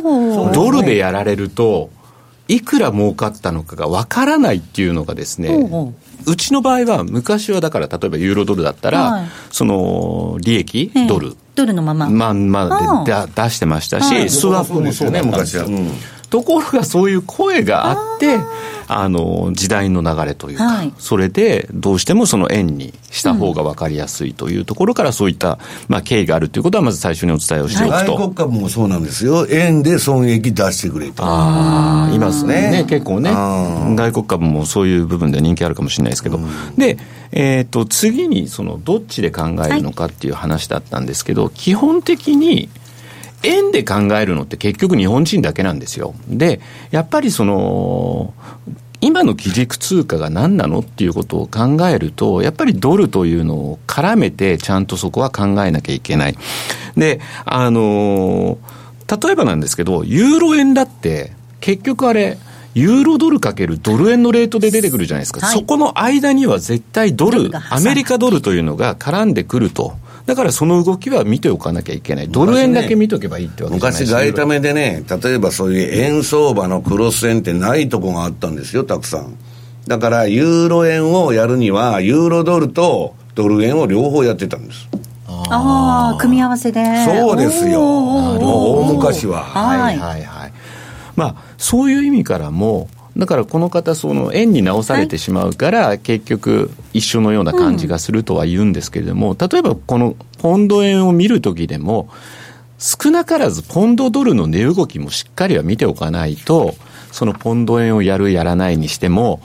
[0.52, 1.90] ドルでやられると、
[2.48, 5.48] いくら儲かったのかがわからないっていうのがですね、
[6.26, 15.64] うちの場合は、昔はだから、例えばユーロドルだったら、はい、その利益、ドル、ドルのまま、まんまで出してましたし、スワップもそうね、昔は。
[15.64, 15.90] うん
[16.30, 18.38] ところがそういう声があって
[18.88, 25.58] あの時代の流れというか、はい、それでどうしてもその円にした方が分かりやすいというところから、そういった、
[25.88, 29.46] まあ、経緯があるということはまず最初にお伝えをしておくと、外国株もそうなんですよ。
[29.48, 31.24] 円で損益出してくれと。
[31.24, 32.70] ああいますね。
[32.70, 32.84] ね。
[32.84, 33.30] 結構ね。
[33.30, 36.38] 外国株もそういう部分で人気あるかもしれないですけど、
[36.76, 36.98] で、
[37.32, 42.68] えーと、次にそのどっちで考えるのかっていう話だったんですけど、基本的に
[43.42, 46.14] 円で考えるのって結局日本人だけなんですよ。
[46.28, 48.34] で、やっぱりその、
[49.00, 56.36] 今の基軸通貨が何なのっていうことを考えると、やっぱりドルというのを絡めて、ちゃんとそこは考えなきゃいけない。
[56.96, 58.58] で、あの
[59.22, 62.38] 例えばなんですけど、ユーロ円だって、結局あれ、
[62.74, 65.40] ユーロドルかけるドル円のレートで出てくるじゃないですか。
[65.40, 69.96] はい、そこの間には絶対ドル、アメリカドルというのが絡んでくると。
[70.26, 79.36] だからその動きは見ておかなきゃいけない、ドル円だけ見とけばいいってわけじゃない昔、外為でね、例えばそういう円相場のクロス円ってないとこがあったんですよ、たくさん。
[79.86, 84.88] だから、ユーロ円をやるには、ユーロドルとドル円を両方やってたんです。
[85.28, 86.82] ああ、組み合わせで。
[87.04, 87.80] そうですよ。
[87.80, 89.44] 大昔は。
[89.44, 90.52] はいはいはい。
[91.14, 102.10] まあ、そういう意味からも、だからこの方、その円に直されてしまうから、結局、一緒のような感じがするとは言うんですけれども、例えばこのポンド円を見るときでも、
[102.78, 106.74] 少なからずポンドドルの値動きもしっかりは見ておかないと、
[107.10, 109.40] そのポンド円をやる、やらないにしても、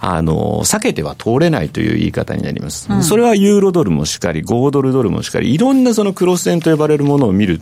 [0.00, 2.86] あの、避けては通れないという言い方になります。
[2.88, 7.60] うん、それはユーロドルもしっかり、5ドルドルもしっかり、いろんなそのクロス円と呼ばれるものを見る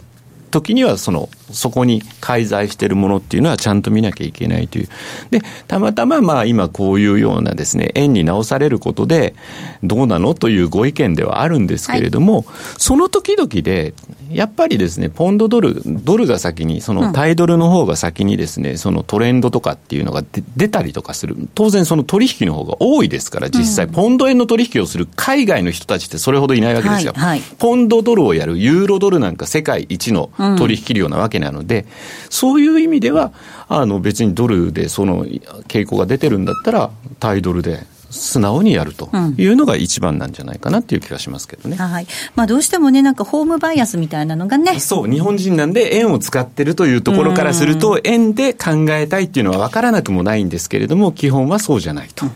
[0.55, 4.88] 時には、その、そこに介在しているものっていうのはちゃんと見なきゃいけないという。
[5.31, 9.35] で、たまたままあ今こういうようなですね、円に直されることで、
[9.83, 12.45] どうなのというご意見ではあるんですけれども、はい、
[12.79, 13.95] その時々で、
[14.35, 20.25] やっぱりですね、ポンドドル、ドルが先に、そのタイドルの方が先にですね、そのトレンドとかっていうのが
[20.57, 21.37] 出たりとかする。
[21.55, 27.12] 当然その取引の方が多いですから、実際、ポンド円の取引をする海外の人たちってそれほどいないわけですよ。
[27.14, 31.87] はいはい、ポンドドルをやる、ユーロドルなんか世界一の取引量なわけなので、うん、
[32.31, 33.33] そういう意味では、
[33.68, 35.25] あの別にドルでその
[35.68, 41.77] 傾向が出てるんだったら、タイドルで素直にやるというのが一番なんじゃないかなっていう気がしますけどね。
[41.77, 42.07] はい。
[42.37, 44.79] まあどうしてもね、なんかホームバイアスみたいなのがね。
[44.81, 52.27] そう、日本人なんで円を使ってるというところからすると、円で考えたいっていうのは分からなくもないんですけれども、基本はそうじゃないと。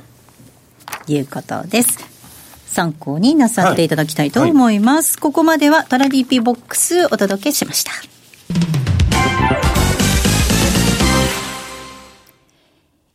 [1.07, 1.99] いうことです。
[2.67, 5.13] 参考になさっていただきたいと思います。
[5.13, 7.93] はいはい、ここまではトラディピボックスお届けしました。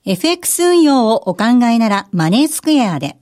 [0.06, 3.18] FX 運用をお考えならマネースクエアで、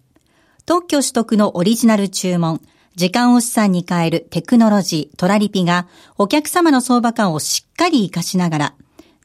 [0.65, 2.59] 特許取得のオリジナル注文、
[2.95, 8.75] 時間を資産に変えるテクノロジー、トラリピがお客様の相場感をしっかり活かしながら、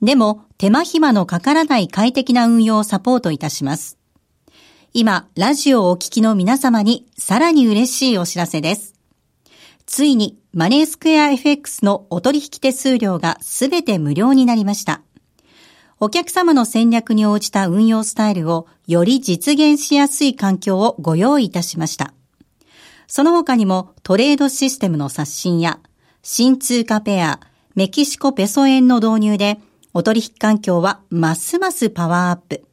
[0.03, 3.97] でも手間暇のかからない快適な運用をサポートいたします。
[4.93, 8.95] 今、ラジオをお聞きの皆様にさらに嬉しいお知らせです。
[9.87, 15.01] ついにマネースクエア FX のお取引手数料がすべて無料になりました。
[15.99, 22.13] お客様の戦略に応じた運用スタイルをより実現しやすい環境をご用意いたしました。
[23.07, 25.79] その他にもトレードシステムの刷新や
[26.23, 27.41] 新通貨ペア、
[27.75, 29.59] メキシコペソ円の導入で
[29.95, 32.67] お取引環境はますますパワーアップ。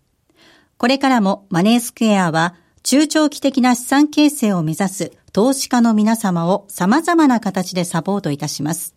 [0.77, 8.95] これからもマネースクエアは中長期的な資産形成を目指す投資家の皆様を様々な形でサポートいたします。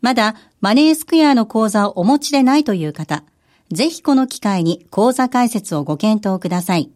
[0.00, 3.24] まだマネースクエアの口座をお持ちでないという方、
[3.70, 6.90] ぜひこの機会に口座開設をご検討ください。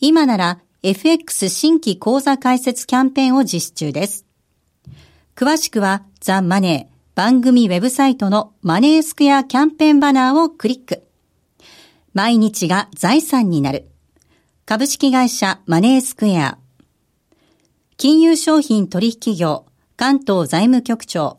[0.00, 4.26] 今なら FX 新規口座開設キャンペーンを実施中です。
[5.36, 11.04] 詳しくはザ・マネー番組ウェブサイトのマネースクエアキャンペーンバナーをクリック。
[12.12, 13.88] 毎日が財産になる。
[14.66, 16.58] 株式会社マネースクエア。
[17.96, 21.38] 金融商品取引業関東財務局長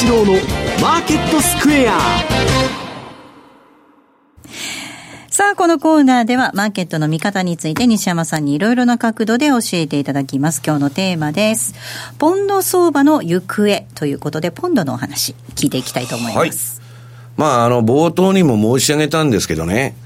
[0.00, 0.34] 四郎の
[0.80, 1.98] マーケットスクエア
[5.28, 10.62] さあ、このコーナーではマーケットの見方について西山さんにいろいろな角度で教えていただきます。
[10.64, 11.74] 今日のテーマです。
[12.16, 16.80] ポンド相場の行方ということで、ポンドのお話聞いていきたいと思います。
[17.36, 19.96] まあ、あの、冒頭にも申し上げたんですけどね、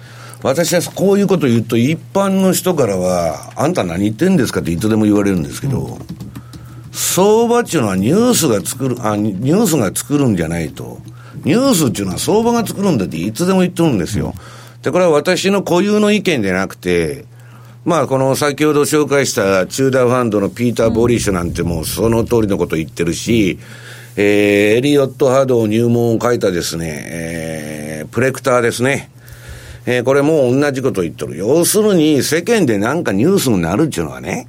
[0.42, 5.98] 私はこういうこと言うと、一般の人からは、あんた何言ってんですかっていつでも言われるんですけど、
[6.92, 11.00] 相場っていうのはニュースが作る、あ、ニュースが作るんじゃないと。
[11.44, 14.34] ニュースっていうのは相場が作るんだっていつでも言ってるんですよ。
[14.82, 17.24] で、これは私の固有の意見でなくて、
[17.84, 23.58] まあ、この先ほど紹介したチューダーファンドのピーター・ボリッシュなんてもうその通りのこと言ってるし、
[24.16, 29.10] えー、エリオット・ハド入門を書いたですね、えー、プレクターですね。
[29.84, 31.36] えー、これも同じこと言ってる。
[31.36, 34.46] 要するに世間でなんかニュースになるっていうのはね、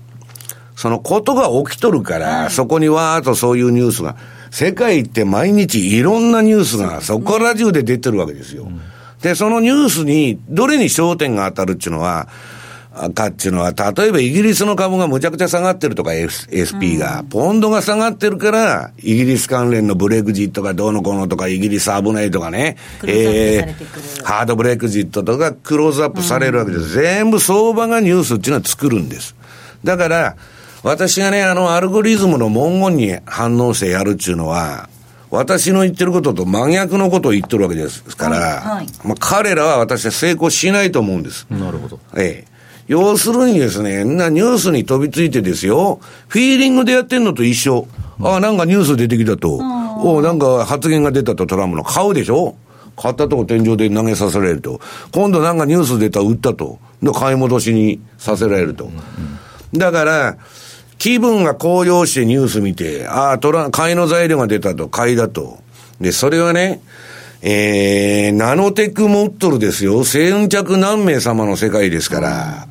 [0.84, 4.18] そのことが起きとるから、そこにわーっとそういうニュースが、
[4.52, 8.68] 世界って毎日いろんなニュースがそこら中で出てるわけですよ。
[9.22, 12.28] で、そのニュースにどれに焦点が当たるっていうのは、
[13.16, 26.90] かっていうのは、例えばイギリスの株がむちゃくちゃ下がってるとか、S、SP が、ポンドが下がってるから、イギリス関連のブレグジットがどうのこうのとか、イギリス危ないとかね、クローハードブレグジットとかクローズアップされるわけです。
[26.90, 29.34] 全部相場がニュースっていうのは作るんです。
[29.86, 30.36] だから、
[30.84, 34.90] 私がね、あの、アルゴリズムの文言に反応してやるっていうのは、
[35.32, 41.48] 私の言ってることと真逆のことを言ってるわけですから、はいはいまあ、彼らは私は成功しないと思うんです。
[41.50, 42.00] なるほど。
[42.16, 42.54] ええ。
[42.88, 47.88] 要するにですね、なニュースに飛びついてですよ、フィーリングでやってんのと一緒。
[48.22, 49.60] ああ、なんかニュース出てきたと。
[50.04, 51.84] おうなんか発言が出たとトランプの。
[51.84, 52.56] 買うでしょ
[52.98, 54.82] 買ったとこ天井で投げさせられると。
[55.14, 56.78] 今度なんかニュース出た売ったと。
[57.02, 58.92] で、買い戻しにさせられると。
[59.74, 60.38] だから、
[61.04, 65.58] 気分が高揚してニュース見て、ああ、トラ買いの材料が出たと、買いだと。
[66.00, 66.80] で、それはね、
[67.42, 70.06] えー、ナノテックモットルですよ。
[70.06, 72.68] 先着何名様の世界ですから。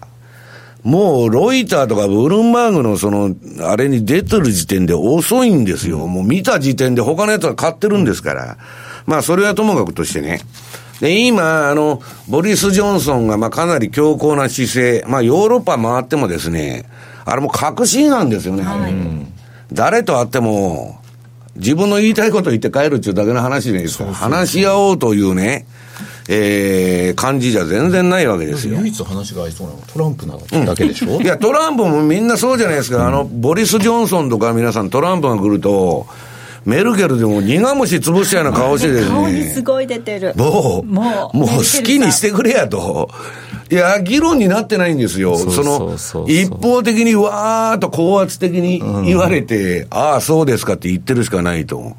[0.83, 3.37] もう、ロイターとかブルームバーグのその、
[3.69, 5.99] あれに出てる時点で遅いんですよ。
[6.07, 8.57] もう見た時点で他のやつは買ってるんですから。
[9.05, 10.41] まあ、それはともかくとしてね。
[11.03, 15.05] で、今、あの、ボリス・ジョンソンが、まあ、かなり強硬な姿勢。
[15.07, 16.87] まあ、ヨーロッパ回ってもですね、
[17.25, 18.65] あれも確信なんですよね。
[19.73, 21.01] 誰と会っても、
[21.57, 25.67] 自分の言いたいこと言って帰るっていうだけの話ですから、話し合おうというね、
[26.29, 28.79] えー、感じじゃ全然ないわけですよ。
[28.79, 33.07] 唯一話が合いそうなのはトランプなだけでしょ、いや、トランプもみんなそうじゃないですか。
[33.07, 36.07] あの、ボリス・ジョンソンとか皆さんトランプが来ると、
[36.65, 39.63] メルケルでも苦虫潰したような顔してです顔にすね。
[39.63, 40.35] ごい出てる。
[40.37, 43.09] もう、もうもう好きにしてくれやと。
[43.71, 45.37] いや、議論になってないんですよ。
[45.37, 51.97] その、一方的にわーっと高圧的に言われて、ああ、そうですかって言ってるしかないと。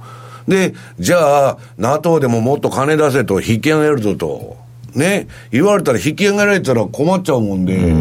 [0.48, 4.58] で、じゃあ、NATO でももっと金出せと引き上げるぞと。
[4.94, 7.94] ね、言われたら引き上げられたら困っちゃうもんで、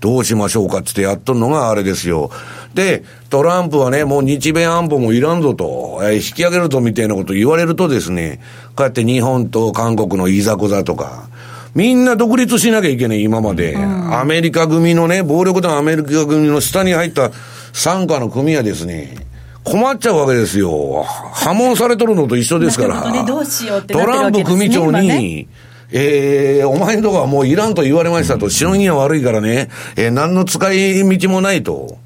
[0.00, 2.30] どうしましょうかっつってやっとるのがあれですよ。
[2.74, 8.40] で、トランプはね、もう日米安保もいらんぞと、えー引き上げるぞみたいなこと言われるとですね、
[8.76, 11.28] こうやって日本と韓国のいざこざとか、
[11.74, 13.76] みんな独立しなきゃいけない、今まで。
[13.76, 17.30] アメリカ組のね、暴力団アメリカ組の下に入った
[17.72, 19.14] 傘下の組はですね、
[19.62, 21.02] 困っちゃうわけですよ。
[21.02, 23.12] 破門されとるのと一緒ですから。
[23.12, 25.46] ねどうしようってなトランプ組長今に、ね
[25.92, 31.98] えー、お前のとこはもういらんと言われましたと、しのぎが悪いからね、えー、何の使い道もないと。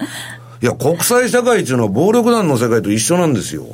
[0.63, 3.65] いや、国際社会っていうのは暴力団の世界と一緒なんですよ。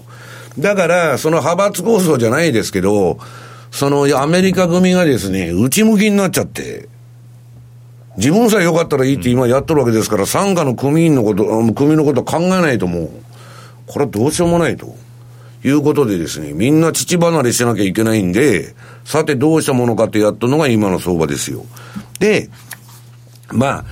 [0.58, 3.18] だから、その派閥構想じゃないですけど、
[3.70, 6.88] そのアメリカ組がですね、内向きになっちゃって、
[8.16, 13.10] 自分さえ良かったらいいって今やっとるわけですから、傘下の組員のこと、組のこと考えないともう、
[13.86, 14.94] これはどうしようもないと。
[15.64, 21.64] いうことでですね、みんな父離れしなきゃいけないんで、さてどうしたものかってやったのが今の相場ですよ。
[22.18, 22.48] で、
[23.52, 23.84] まあ、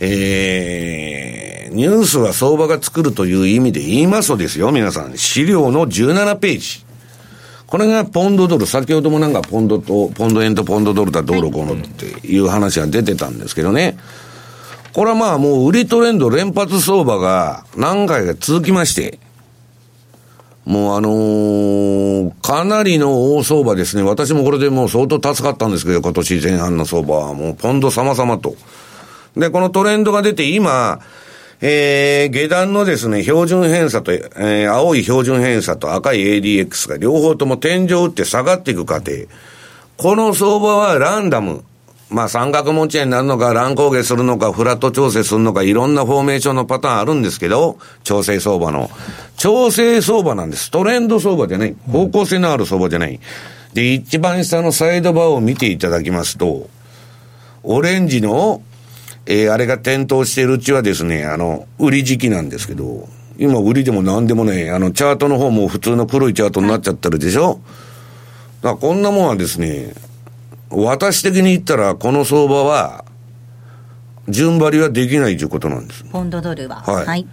[0.00, 5.16] えー、ニュースは相場が作るという意味で言いますとですよ、皆さん。
[5.18, 6.84] 資料の17ページ。
[7.66, 13.96] これがポンドドル、先ほどもなんかポンドと、ポンド円とポンドドルだどうのこのっていう話が出てたんですけどね。
[14.92, 19.20] これはまあもう売りトレンド連発相場が何回か続きまして、
[20.64, 24.02] もうあのーかなりの大相場ですね。
[24.02, 28.54] 私もこれでもう相当助かったんですけど、今年前半の相場はもうポンド様々と。
[29.36, 31.00] で、このトレンドが出て今、
[31.60, 39.12] えー、下段のですね、標準偏差と、えー、青い標準偏差と赤い ADX が両方とも天井打って下がっていく過程。
[39.96, 41.64] この相場はランダム。
[42.10, 48.90] まあ三角持ち合いになるのか、乱高下するのか、フラット調整するのか、いろんなフォーメーションのパターンあるんですけど、調整相場の。
[49.36, 50.70] 調整相場なんです。
[50.70, 51.76] トレンド相場じゃない。
[51.90, 53.20] 方向性のある相場じゃない。
[53.74, 56.68] で、一番下のサイドバーを見ていただきますと、
[57.62, 58.62] オレンジの、
[59.26, 63.08] えー、あれが点灯しているうちはですね、あの、売り時期なんですけど、
[63.38, 67.60] 今売りでも何でもね、あの、チャートの方も普通の黒いチャートになっちゃってるでしょ
[68.62, 69.94] だからこんなもんはですね、
[70.70, 73.04] 私的に言ったら、この相場は、
[74.28, 76.04] 順張りはできないということなんです。
[76.04, 76.82] ポンドドルは。
[76.82, 77.06] はい。
[77.06, 77.26] はい、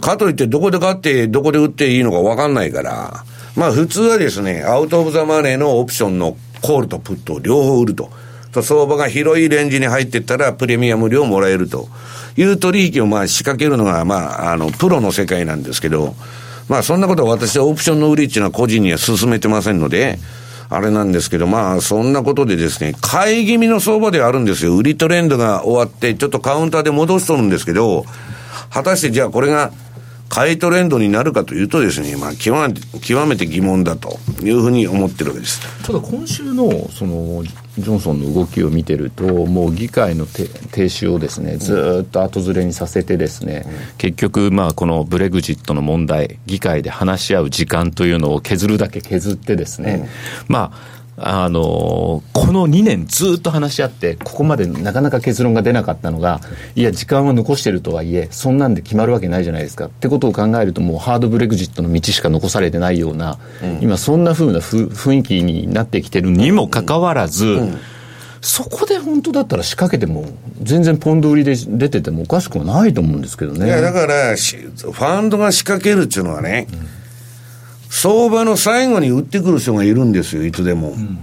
[0.00, 3.24] かといって、どこで買って、どこで売っていいのか分かんないから、
[3.56, 8.10] まあ普通はですね、アウトオブザマネーのオプションのコールとプットを両方売ると。
[8.52, 11.88] と相場が広いレンジに入っていったら、プレミアム料もらえると
[12.36, 16.14] いう取引をまあ仕掛けるのが、まあ、あの、プロの世界なんですけど、
[16.68, 20.18] まあそんなことは私はオプションの売りっていうのは個人には進めてませんので、
[20.74, 24.76] あれなんですけど、まあ、そんなことでですね、買い気味の相場ではあるんですよ。
[24.76, 28.04] 売りトレンドが終わって、ちょっとカウンターで戻しとるんですけど、
[28.70, 29.72] 果たしてじゃあこれが
[30.28, 35.60] 買いトレンドになるかというとですね、まあ、極めて、極めて疑問だというふうに思ってるわけです。
[35.84, 37.44] ただ今週の、その、
[37.78, 50.08] ジョンソンの動きを見てると、もう議会の停止をですね、ずっと後ずれにさせてですね、うん、結局、まあ、このブレグジットの問題、議会で話し合う時間というのを削るだけ削ってですね、
[50.48, 56.40] うん、まあ、あのこの2年ずっと話し合って、ここまでなかなか結論が出なかったのが、
[56.74, 59.86] いや、時間は残してるとはいえ、そんなんで決まるわけないじゃないですか。
[59.86, 67.60] ってことを考えると、もうハードブレグジットの道しか残されてないような、うん、今、そんなふうな雰囲気になってきてるにもかかわらず、うん。
[67.60, 67.78] うん、
[68.40, 70.26] そこで本当だったら仕掛けても、
[70.62, 73.66] 全然ポンド売りで出ててもおかしくはないと思うんですけどね。
[73.66, 76.66] いや、だから、ファンドが仕掛けるっていうのはね、
[77.94, 80.92] 相場の最後に売ってくる人がいるんですよ、いつでも。
[80.92, 81.18] うん、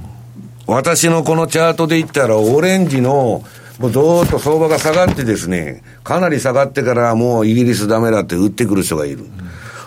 [0.68, 3.44] 私のこのチャートで言ったら、オレンジの、
[3.80, 9.18] もうずっと相場が下がってですね、かなり下がってからもうイギリスダメだって売ってくる人がいる。
[9.18, 9.30] うん、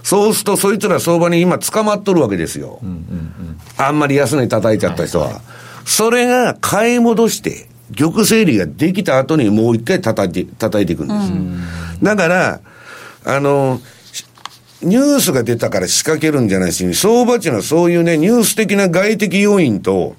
[0.02, 2.80] そうすると、そいつら相場に今捕まっとるわけですよ。
[2.82, 5.26] うんうんうん、あんまり安値叩いちゃった人は。
[5.26, 5.42] はいはい、
[5.84, 11.32] それが買い戻して、玉整理ができた後にもう一回叩いて、叩いていくんです。
[11.32, 11.62] うん、
[12.02, 12.60] だから、
[13.24, 13.80] あの、
[14.82, 20.16] ニュースが出たから仕掛けるんじゃないし、相場っていうのはそういうね、ニュース的な外的要因と、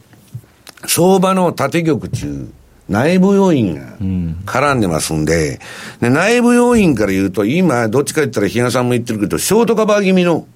[0.87, 2.49] 相場の縦玉中、
[2.89, 3.97] 内部要因が
[4.45, 5.59] 絡んでますんで、
[6.01, 10.47] で内部要因から言うと、今、どっちか言ったら、比嘉さんも言ってるけど、ショートカバー気味の、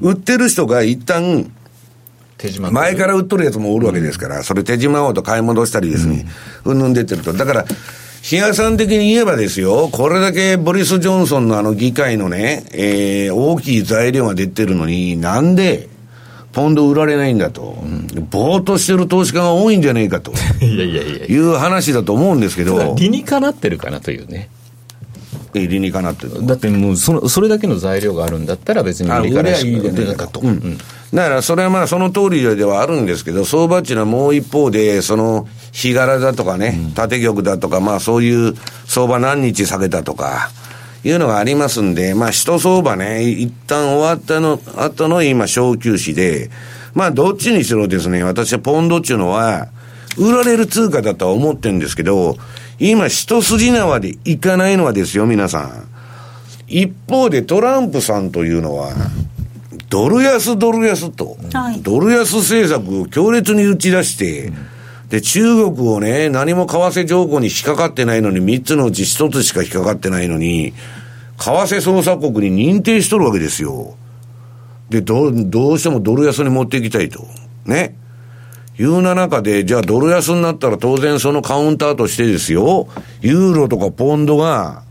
[0.00, 1.50] 売ってる人が一旦、
[2.70, 6.26] 前から売っとるやつもおるわけですから、それ手島をと買い戻したりですね、
[6.64, 7.32] うんぬん出てると。
[7.32, 7.64] だから、
[8.22, 15.88] 比嘉さん的に言えばですよ、これだけボリス・ジョンソンのあの議会のね、えー、大きい材料が出てるのに、なんで、
[16.52, 22.96] ポンド売られないんだと、うん、ぼーっとしてる投資家が多いんじゃねえかと いやいやいやいう話だと思うんですけど。
[22.98, 24.48] 理にかなってるかなというね。
[25.54, 30.40] 理にかなってるだってもうその、それだけの材料があるんだったら、別に理にかなしかと。
[30.40, 30.48] うん。
[30.48, 30.78] うん。
[31.14, 38.54] だからそれはまあその通りではあるんですけど、相場っていうのはもう一方で、その日柄だとかね、縦玉だとか、まあそういう
[38.86, 40.50] 相場何日下げたとか、
[41.04, 46.50] いうのがありますんで、まあ一相場ね、一旦終わったの、後の今小休止で、
[46.94, 49.68] まあどっちにしろですね、私はポンドっていうのは、
[50.18, 52.36] 売られる通貨だとは思ってるんですけど、
[52.78, 55.88] 今一筋縄でいかないのはですよ、皆さん。
[56.68, 58.92] 一方でトランプさんというのは、
[59.88, 64.52] ドル安ドル安と、はい、ドル安政策を強烈に打ち出して、
[65.08, 70.74] で、中国をね、何も為替条項に引っかかってないのに、3つのうち1つしか引っかかってないのに、
[71.38, 73.94] 為替操作国に認定しとるわけですよ。
[74.90, 77.26] で、ど、どうしてもドル安に持っていきたいと。
[77.64, 77.96] ね。
[78.78, 82.88] いうな中で、じゃあドル安になったら当然そのカウンターとしてですよ、
[83.20, 84.82] ユーロとかポンドが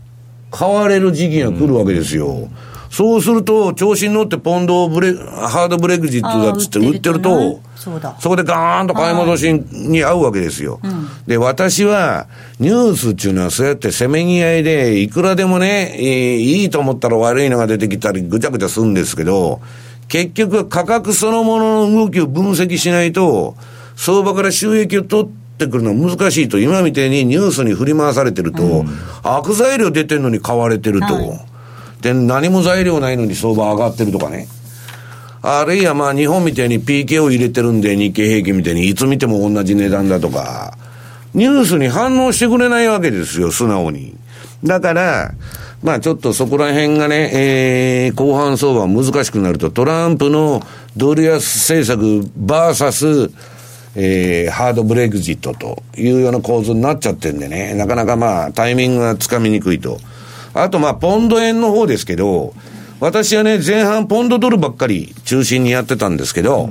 [0.50, 2.26] 買われる時期が来るわけですよ。
[2.26, 2.50] うん
[2.90, 10.80] そうすると、調子に乗ってポンドブレ、ハードブレグジットだっつって売ってると、そそこでガーンと買い戻しに合うわけですよ。
[10.82, 12.26] うん、で、私は、
[12.58, 19.60] ニュースっていうのはそうやってせめぎ合いで、いくらでもね、えー、いいと思ったら悪いのが出てきたり、ぐちゃぐちゃするんですけど、
[20.08, 23.54] 結局価格そのものの動きを分析しないと、
[23.98, 28.88] 相場から収益を取ってくるのは難しいと、今みたいにニュースに振り回されてると、うん、
[29.22, 31.14] 悪材料出てるのに買われてると。
[31.14, 31.48] はい
[32.00, 34.46] で、何も材料ないのに相場上がってるとかね。
[35.42, 40.76] あるいはまあ日本みたいに PK を入れてるんで日経平均みたいにいつ見ても同じ値段だとか、
[41.34, 44.16] ニュースに反応してくれないわけですよ、素直に。
[44.64, 45.34] だから、
[45.82, 50.62] まあちょっとそこら辺がね、えー、後半相場難しくなると、トランプの
[50.96, 53.30] ドル安政策バーサス、
[54.00, 59.98] えー、ハードブレグジットというような構図になっちゃってんでね、なかなかまあ、タイミングがつかみにくいと。
[60.54, 62.54] あとまあ、ポンド円の方ですけど、
[63.00, 66.70] 私はね、前半ポンドドルばっかり中心にやってたんですけど、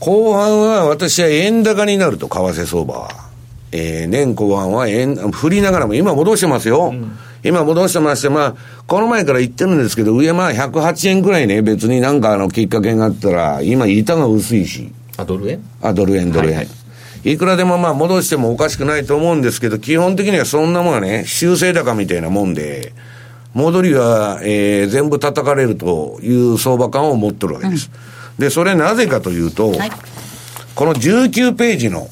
[0.00, 3.28] 後半は私は円高になると、為替相場は。
[3.70, 6.90] えー、年後半は円、振りながらも今戻してますよ。
[6.92, 8.54] うん今戻してまして、まあ、
[8.88, 14.92] この前から言ってるんですけど、上まあ108円くらいね、別になんかあのきっかけがあったら、今板が薄いし。
[15.18, 15.62] あ、ドル円？
[15.82, 16.56] あ、ドル円、ドル円。
[16.56, 16.78] はいはい
[17.24, 22.92] いくらでもまあ戻してもおかしくないと思うんですけど、基本的にはそんなもんはね、修正高みたいなもんで、
[23.54, 27.90] 戻りは、えー、全部叩かれるという相場感を持ってるわけです。
[28.38, 29.90] うん、で、それなぜかというと、はい、
[30.76, 32.08] この19ページの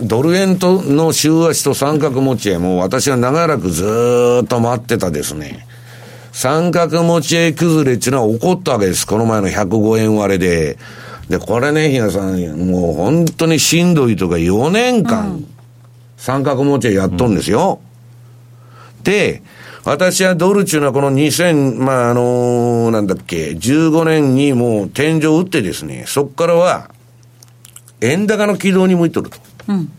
[0.00, 5.68] ドル円との週足と三角持ち合いも私は長らくずっと待ってたですね。
[6.32, 9.06] 三角持ち合い崩れっていうのは起こったわけです。
[9.06, 10.78] この前の105円割れで。
[11.28, 15.44] で、これね、比嘉さん、もう本当にしんどいとか4年間、
[16.16, 17.80] 三角持ちやっとんですよ。
[18.98, 19.42] うん、で、
[19.84, 26.90] 私はドルっていうのはこの2000、まあ、あのー、なんだっけ、15年にもう天井打ってですね、そこからは、
[28.00, 29.38] 円高の軌道に向いとると。
[29.68, 29.92] うん。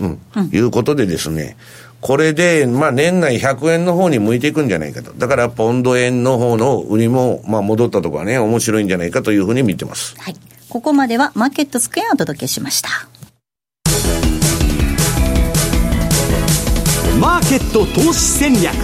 [0.00, 0.20] うん。
[0.36, 1.56] うん、いうことでですね、
[2.00, 5.12] これで、まあ年内100円の方に向いていくんじゃないかと。
[5.12, 10.14] だからポンド円の方の売りも、まあ戻ったところはね、面白いんじゃないかというふうに見てます。
[10.18, 10.36] はい。
[10.68, 12.88] ここまではマーケットスクエアをお届けしました。
[17.20, 18.74] マーケット投資戦略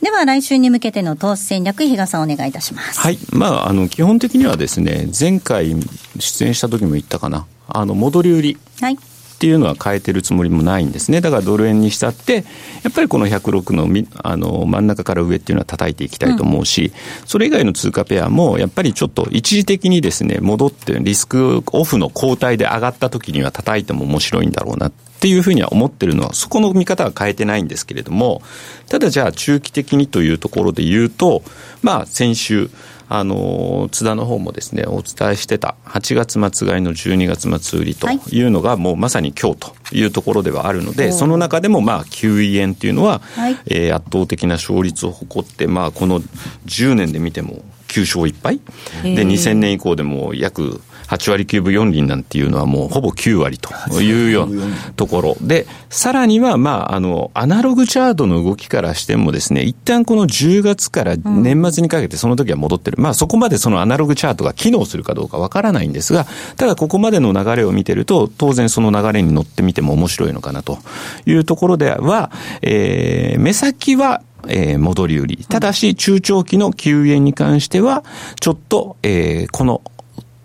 [0.00, 3.00] では来週に向けての投資戦略、比嘉さんお願いいたします。
[3.00, 3.18] はい。
[3.32, 5.74] まあ、あの、基本的にはですね、前回
[6.18, 8.58] 出演した時も言ったかな、あの、戻り売り。
[8.80, 8.98] はい。
[9.34, 11.20] っていうのは変えてるつもりもないんですね。
[11.20, 12.44] だからドル円にしたって、
[12.82, 16.92] やっぱりこの106のあの真ん中から上っていうのは叩いていきたいと思うし、
[17.22, 28.40] うん、それ以外の通貨ペアも、やっぱりちょっと一時的にですね、戻ってリスクオフの交代で上がった時には叩いても面白いんだろうなっていうふうには思ってるのは、そこの見方は変えてないんですけれども、
[28.88, 31.42] ただじゃあ中期的にというところで言うと、
[31.82, 32.70] まあ先週、
[33.18, 38.42] あの津田の方もですねお伝えしてた8月末買いの12月末売りとい。
[38.42, 46.20] うのが、もうまさに今日というところではあるので、その中でもまあ9位円っていうのは、はい、えー、圧倒的な勝率を誇って、まあ、この
[46.66, 48.60] 10年で見ても9勝1敗。
[49.02, 62.96] で2000年以降でも約8割9分4厘なんていうのはもうほぼ9割というようなところで、さらには、まあ、あの、アナログチャートの動きからしてもですね、一旦この10月から年末にかけてその時は戻ってる。
[63.00, 66.26] まあ、そこまでそのアナログチャートが機能するかどうかわからないんですが、
[66.56, 70.78] ただここまでの流れを見てると、当然その流れに乗ってみても面白いのかなと
[71.26, 72.30] いうところでは、
[72.62, 75.46] えー、目先はえー、戻り売り。
[75.48, 78.04] ただし、中長期の救援に関しては、
[78.40, 79.80] ちょっと、えー、この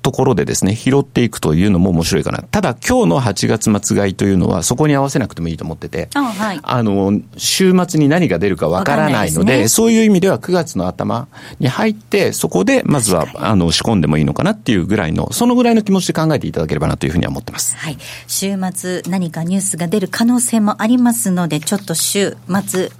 [0.02, 2.42] ところでですね、拾っていくというのも面白いかな。
[2.44, 11.28] ただ、今日の8月末買いというのは、そこに合わせなくてもいいと思ってて、あはい、あの、週末に何が出るかわからないので、でね、そういう意味では9月の頭
[11.60, 17.76] に入って、そこで、まずは、あの、仕込んでもいいのかなっていうぐらいの、そのぐらいの気持ちで考えていただければなというふうには思ってます。
[17.76, 17.98] はい。
[18.28, 22.92] 週末、何かニュースが出る可能性もありますので、ちょっと週末、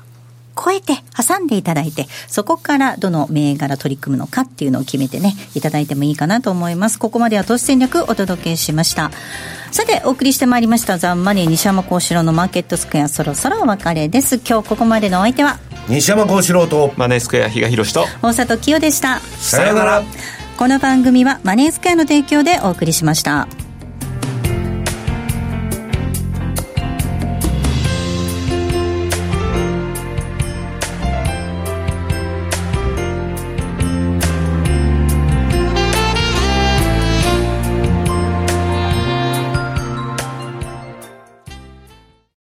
[0.62, 7.00] 超えて挟んでいただいて、そこからどの銘柄取り組むのかっていうのを決めてね、いただいてもいいかなと思います。
[7.00, 9.12] ここまでは投資戦略お届けしました。
[9.72, 14.36] さて、お送りしてまいりましたザンマネー西山幸四郎のマーケットスクエアそろそろお別れです。
[14.38, 19.20] 今日ここまでのお相手は西山幸四郎とマネースクエア比嘉宏と大里清でした。
[19.20, 20.04] さよなら。
[20.58, 23.48] この番組はマネースクエアの提供でお送りしました。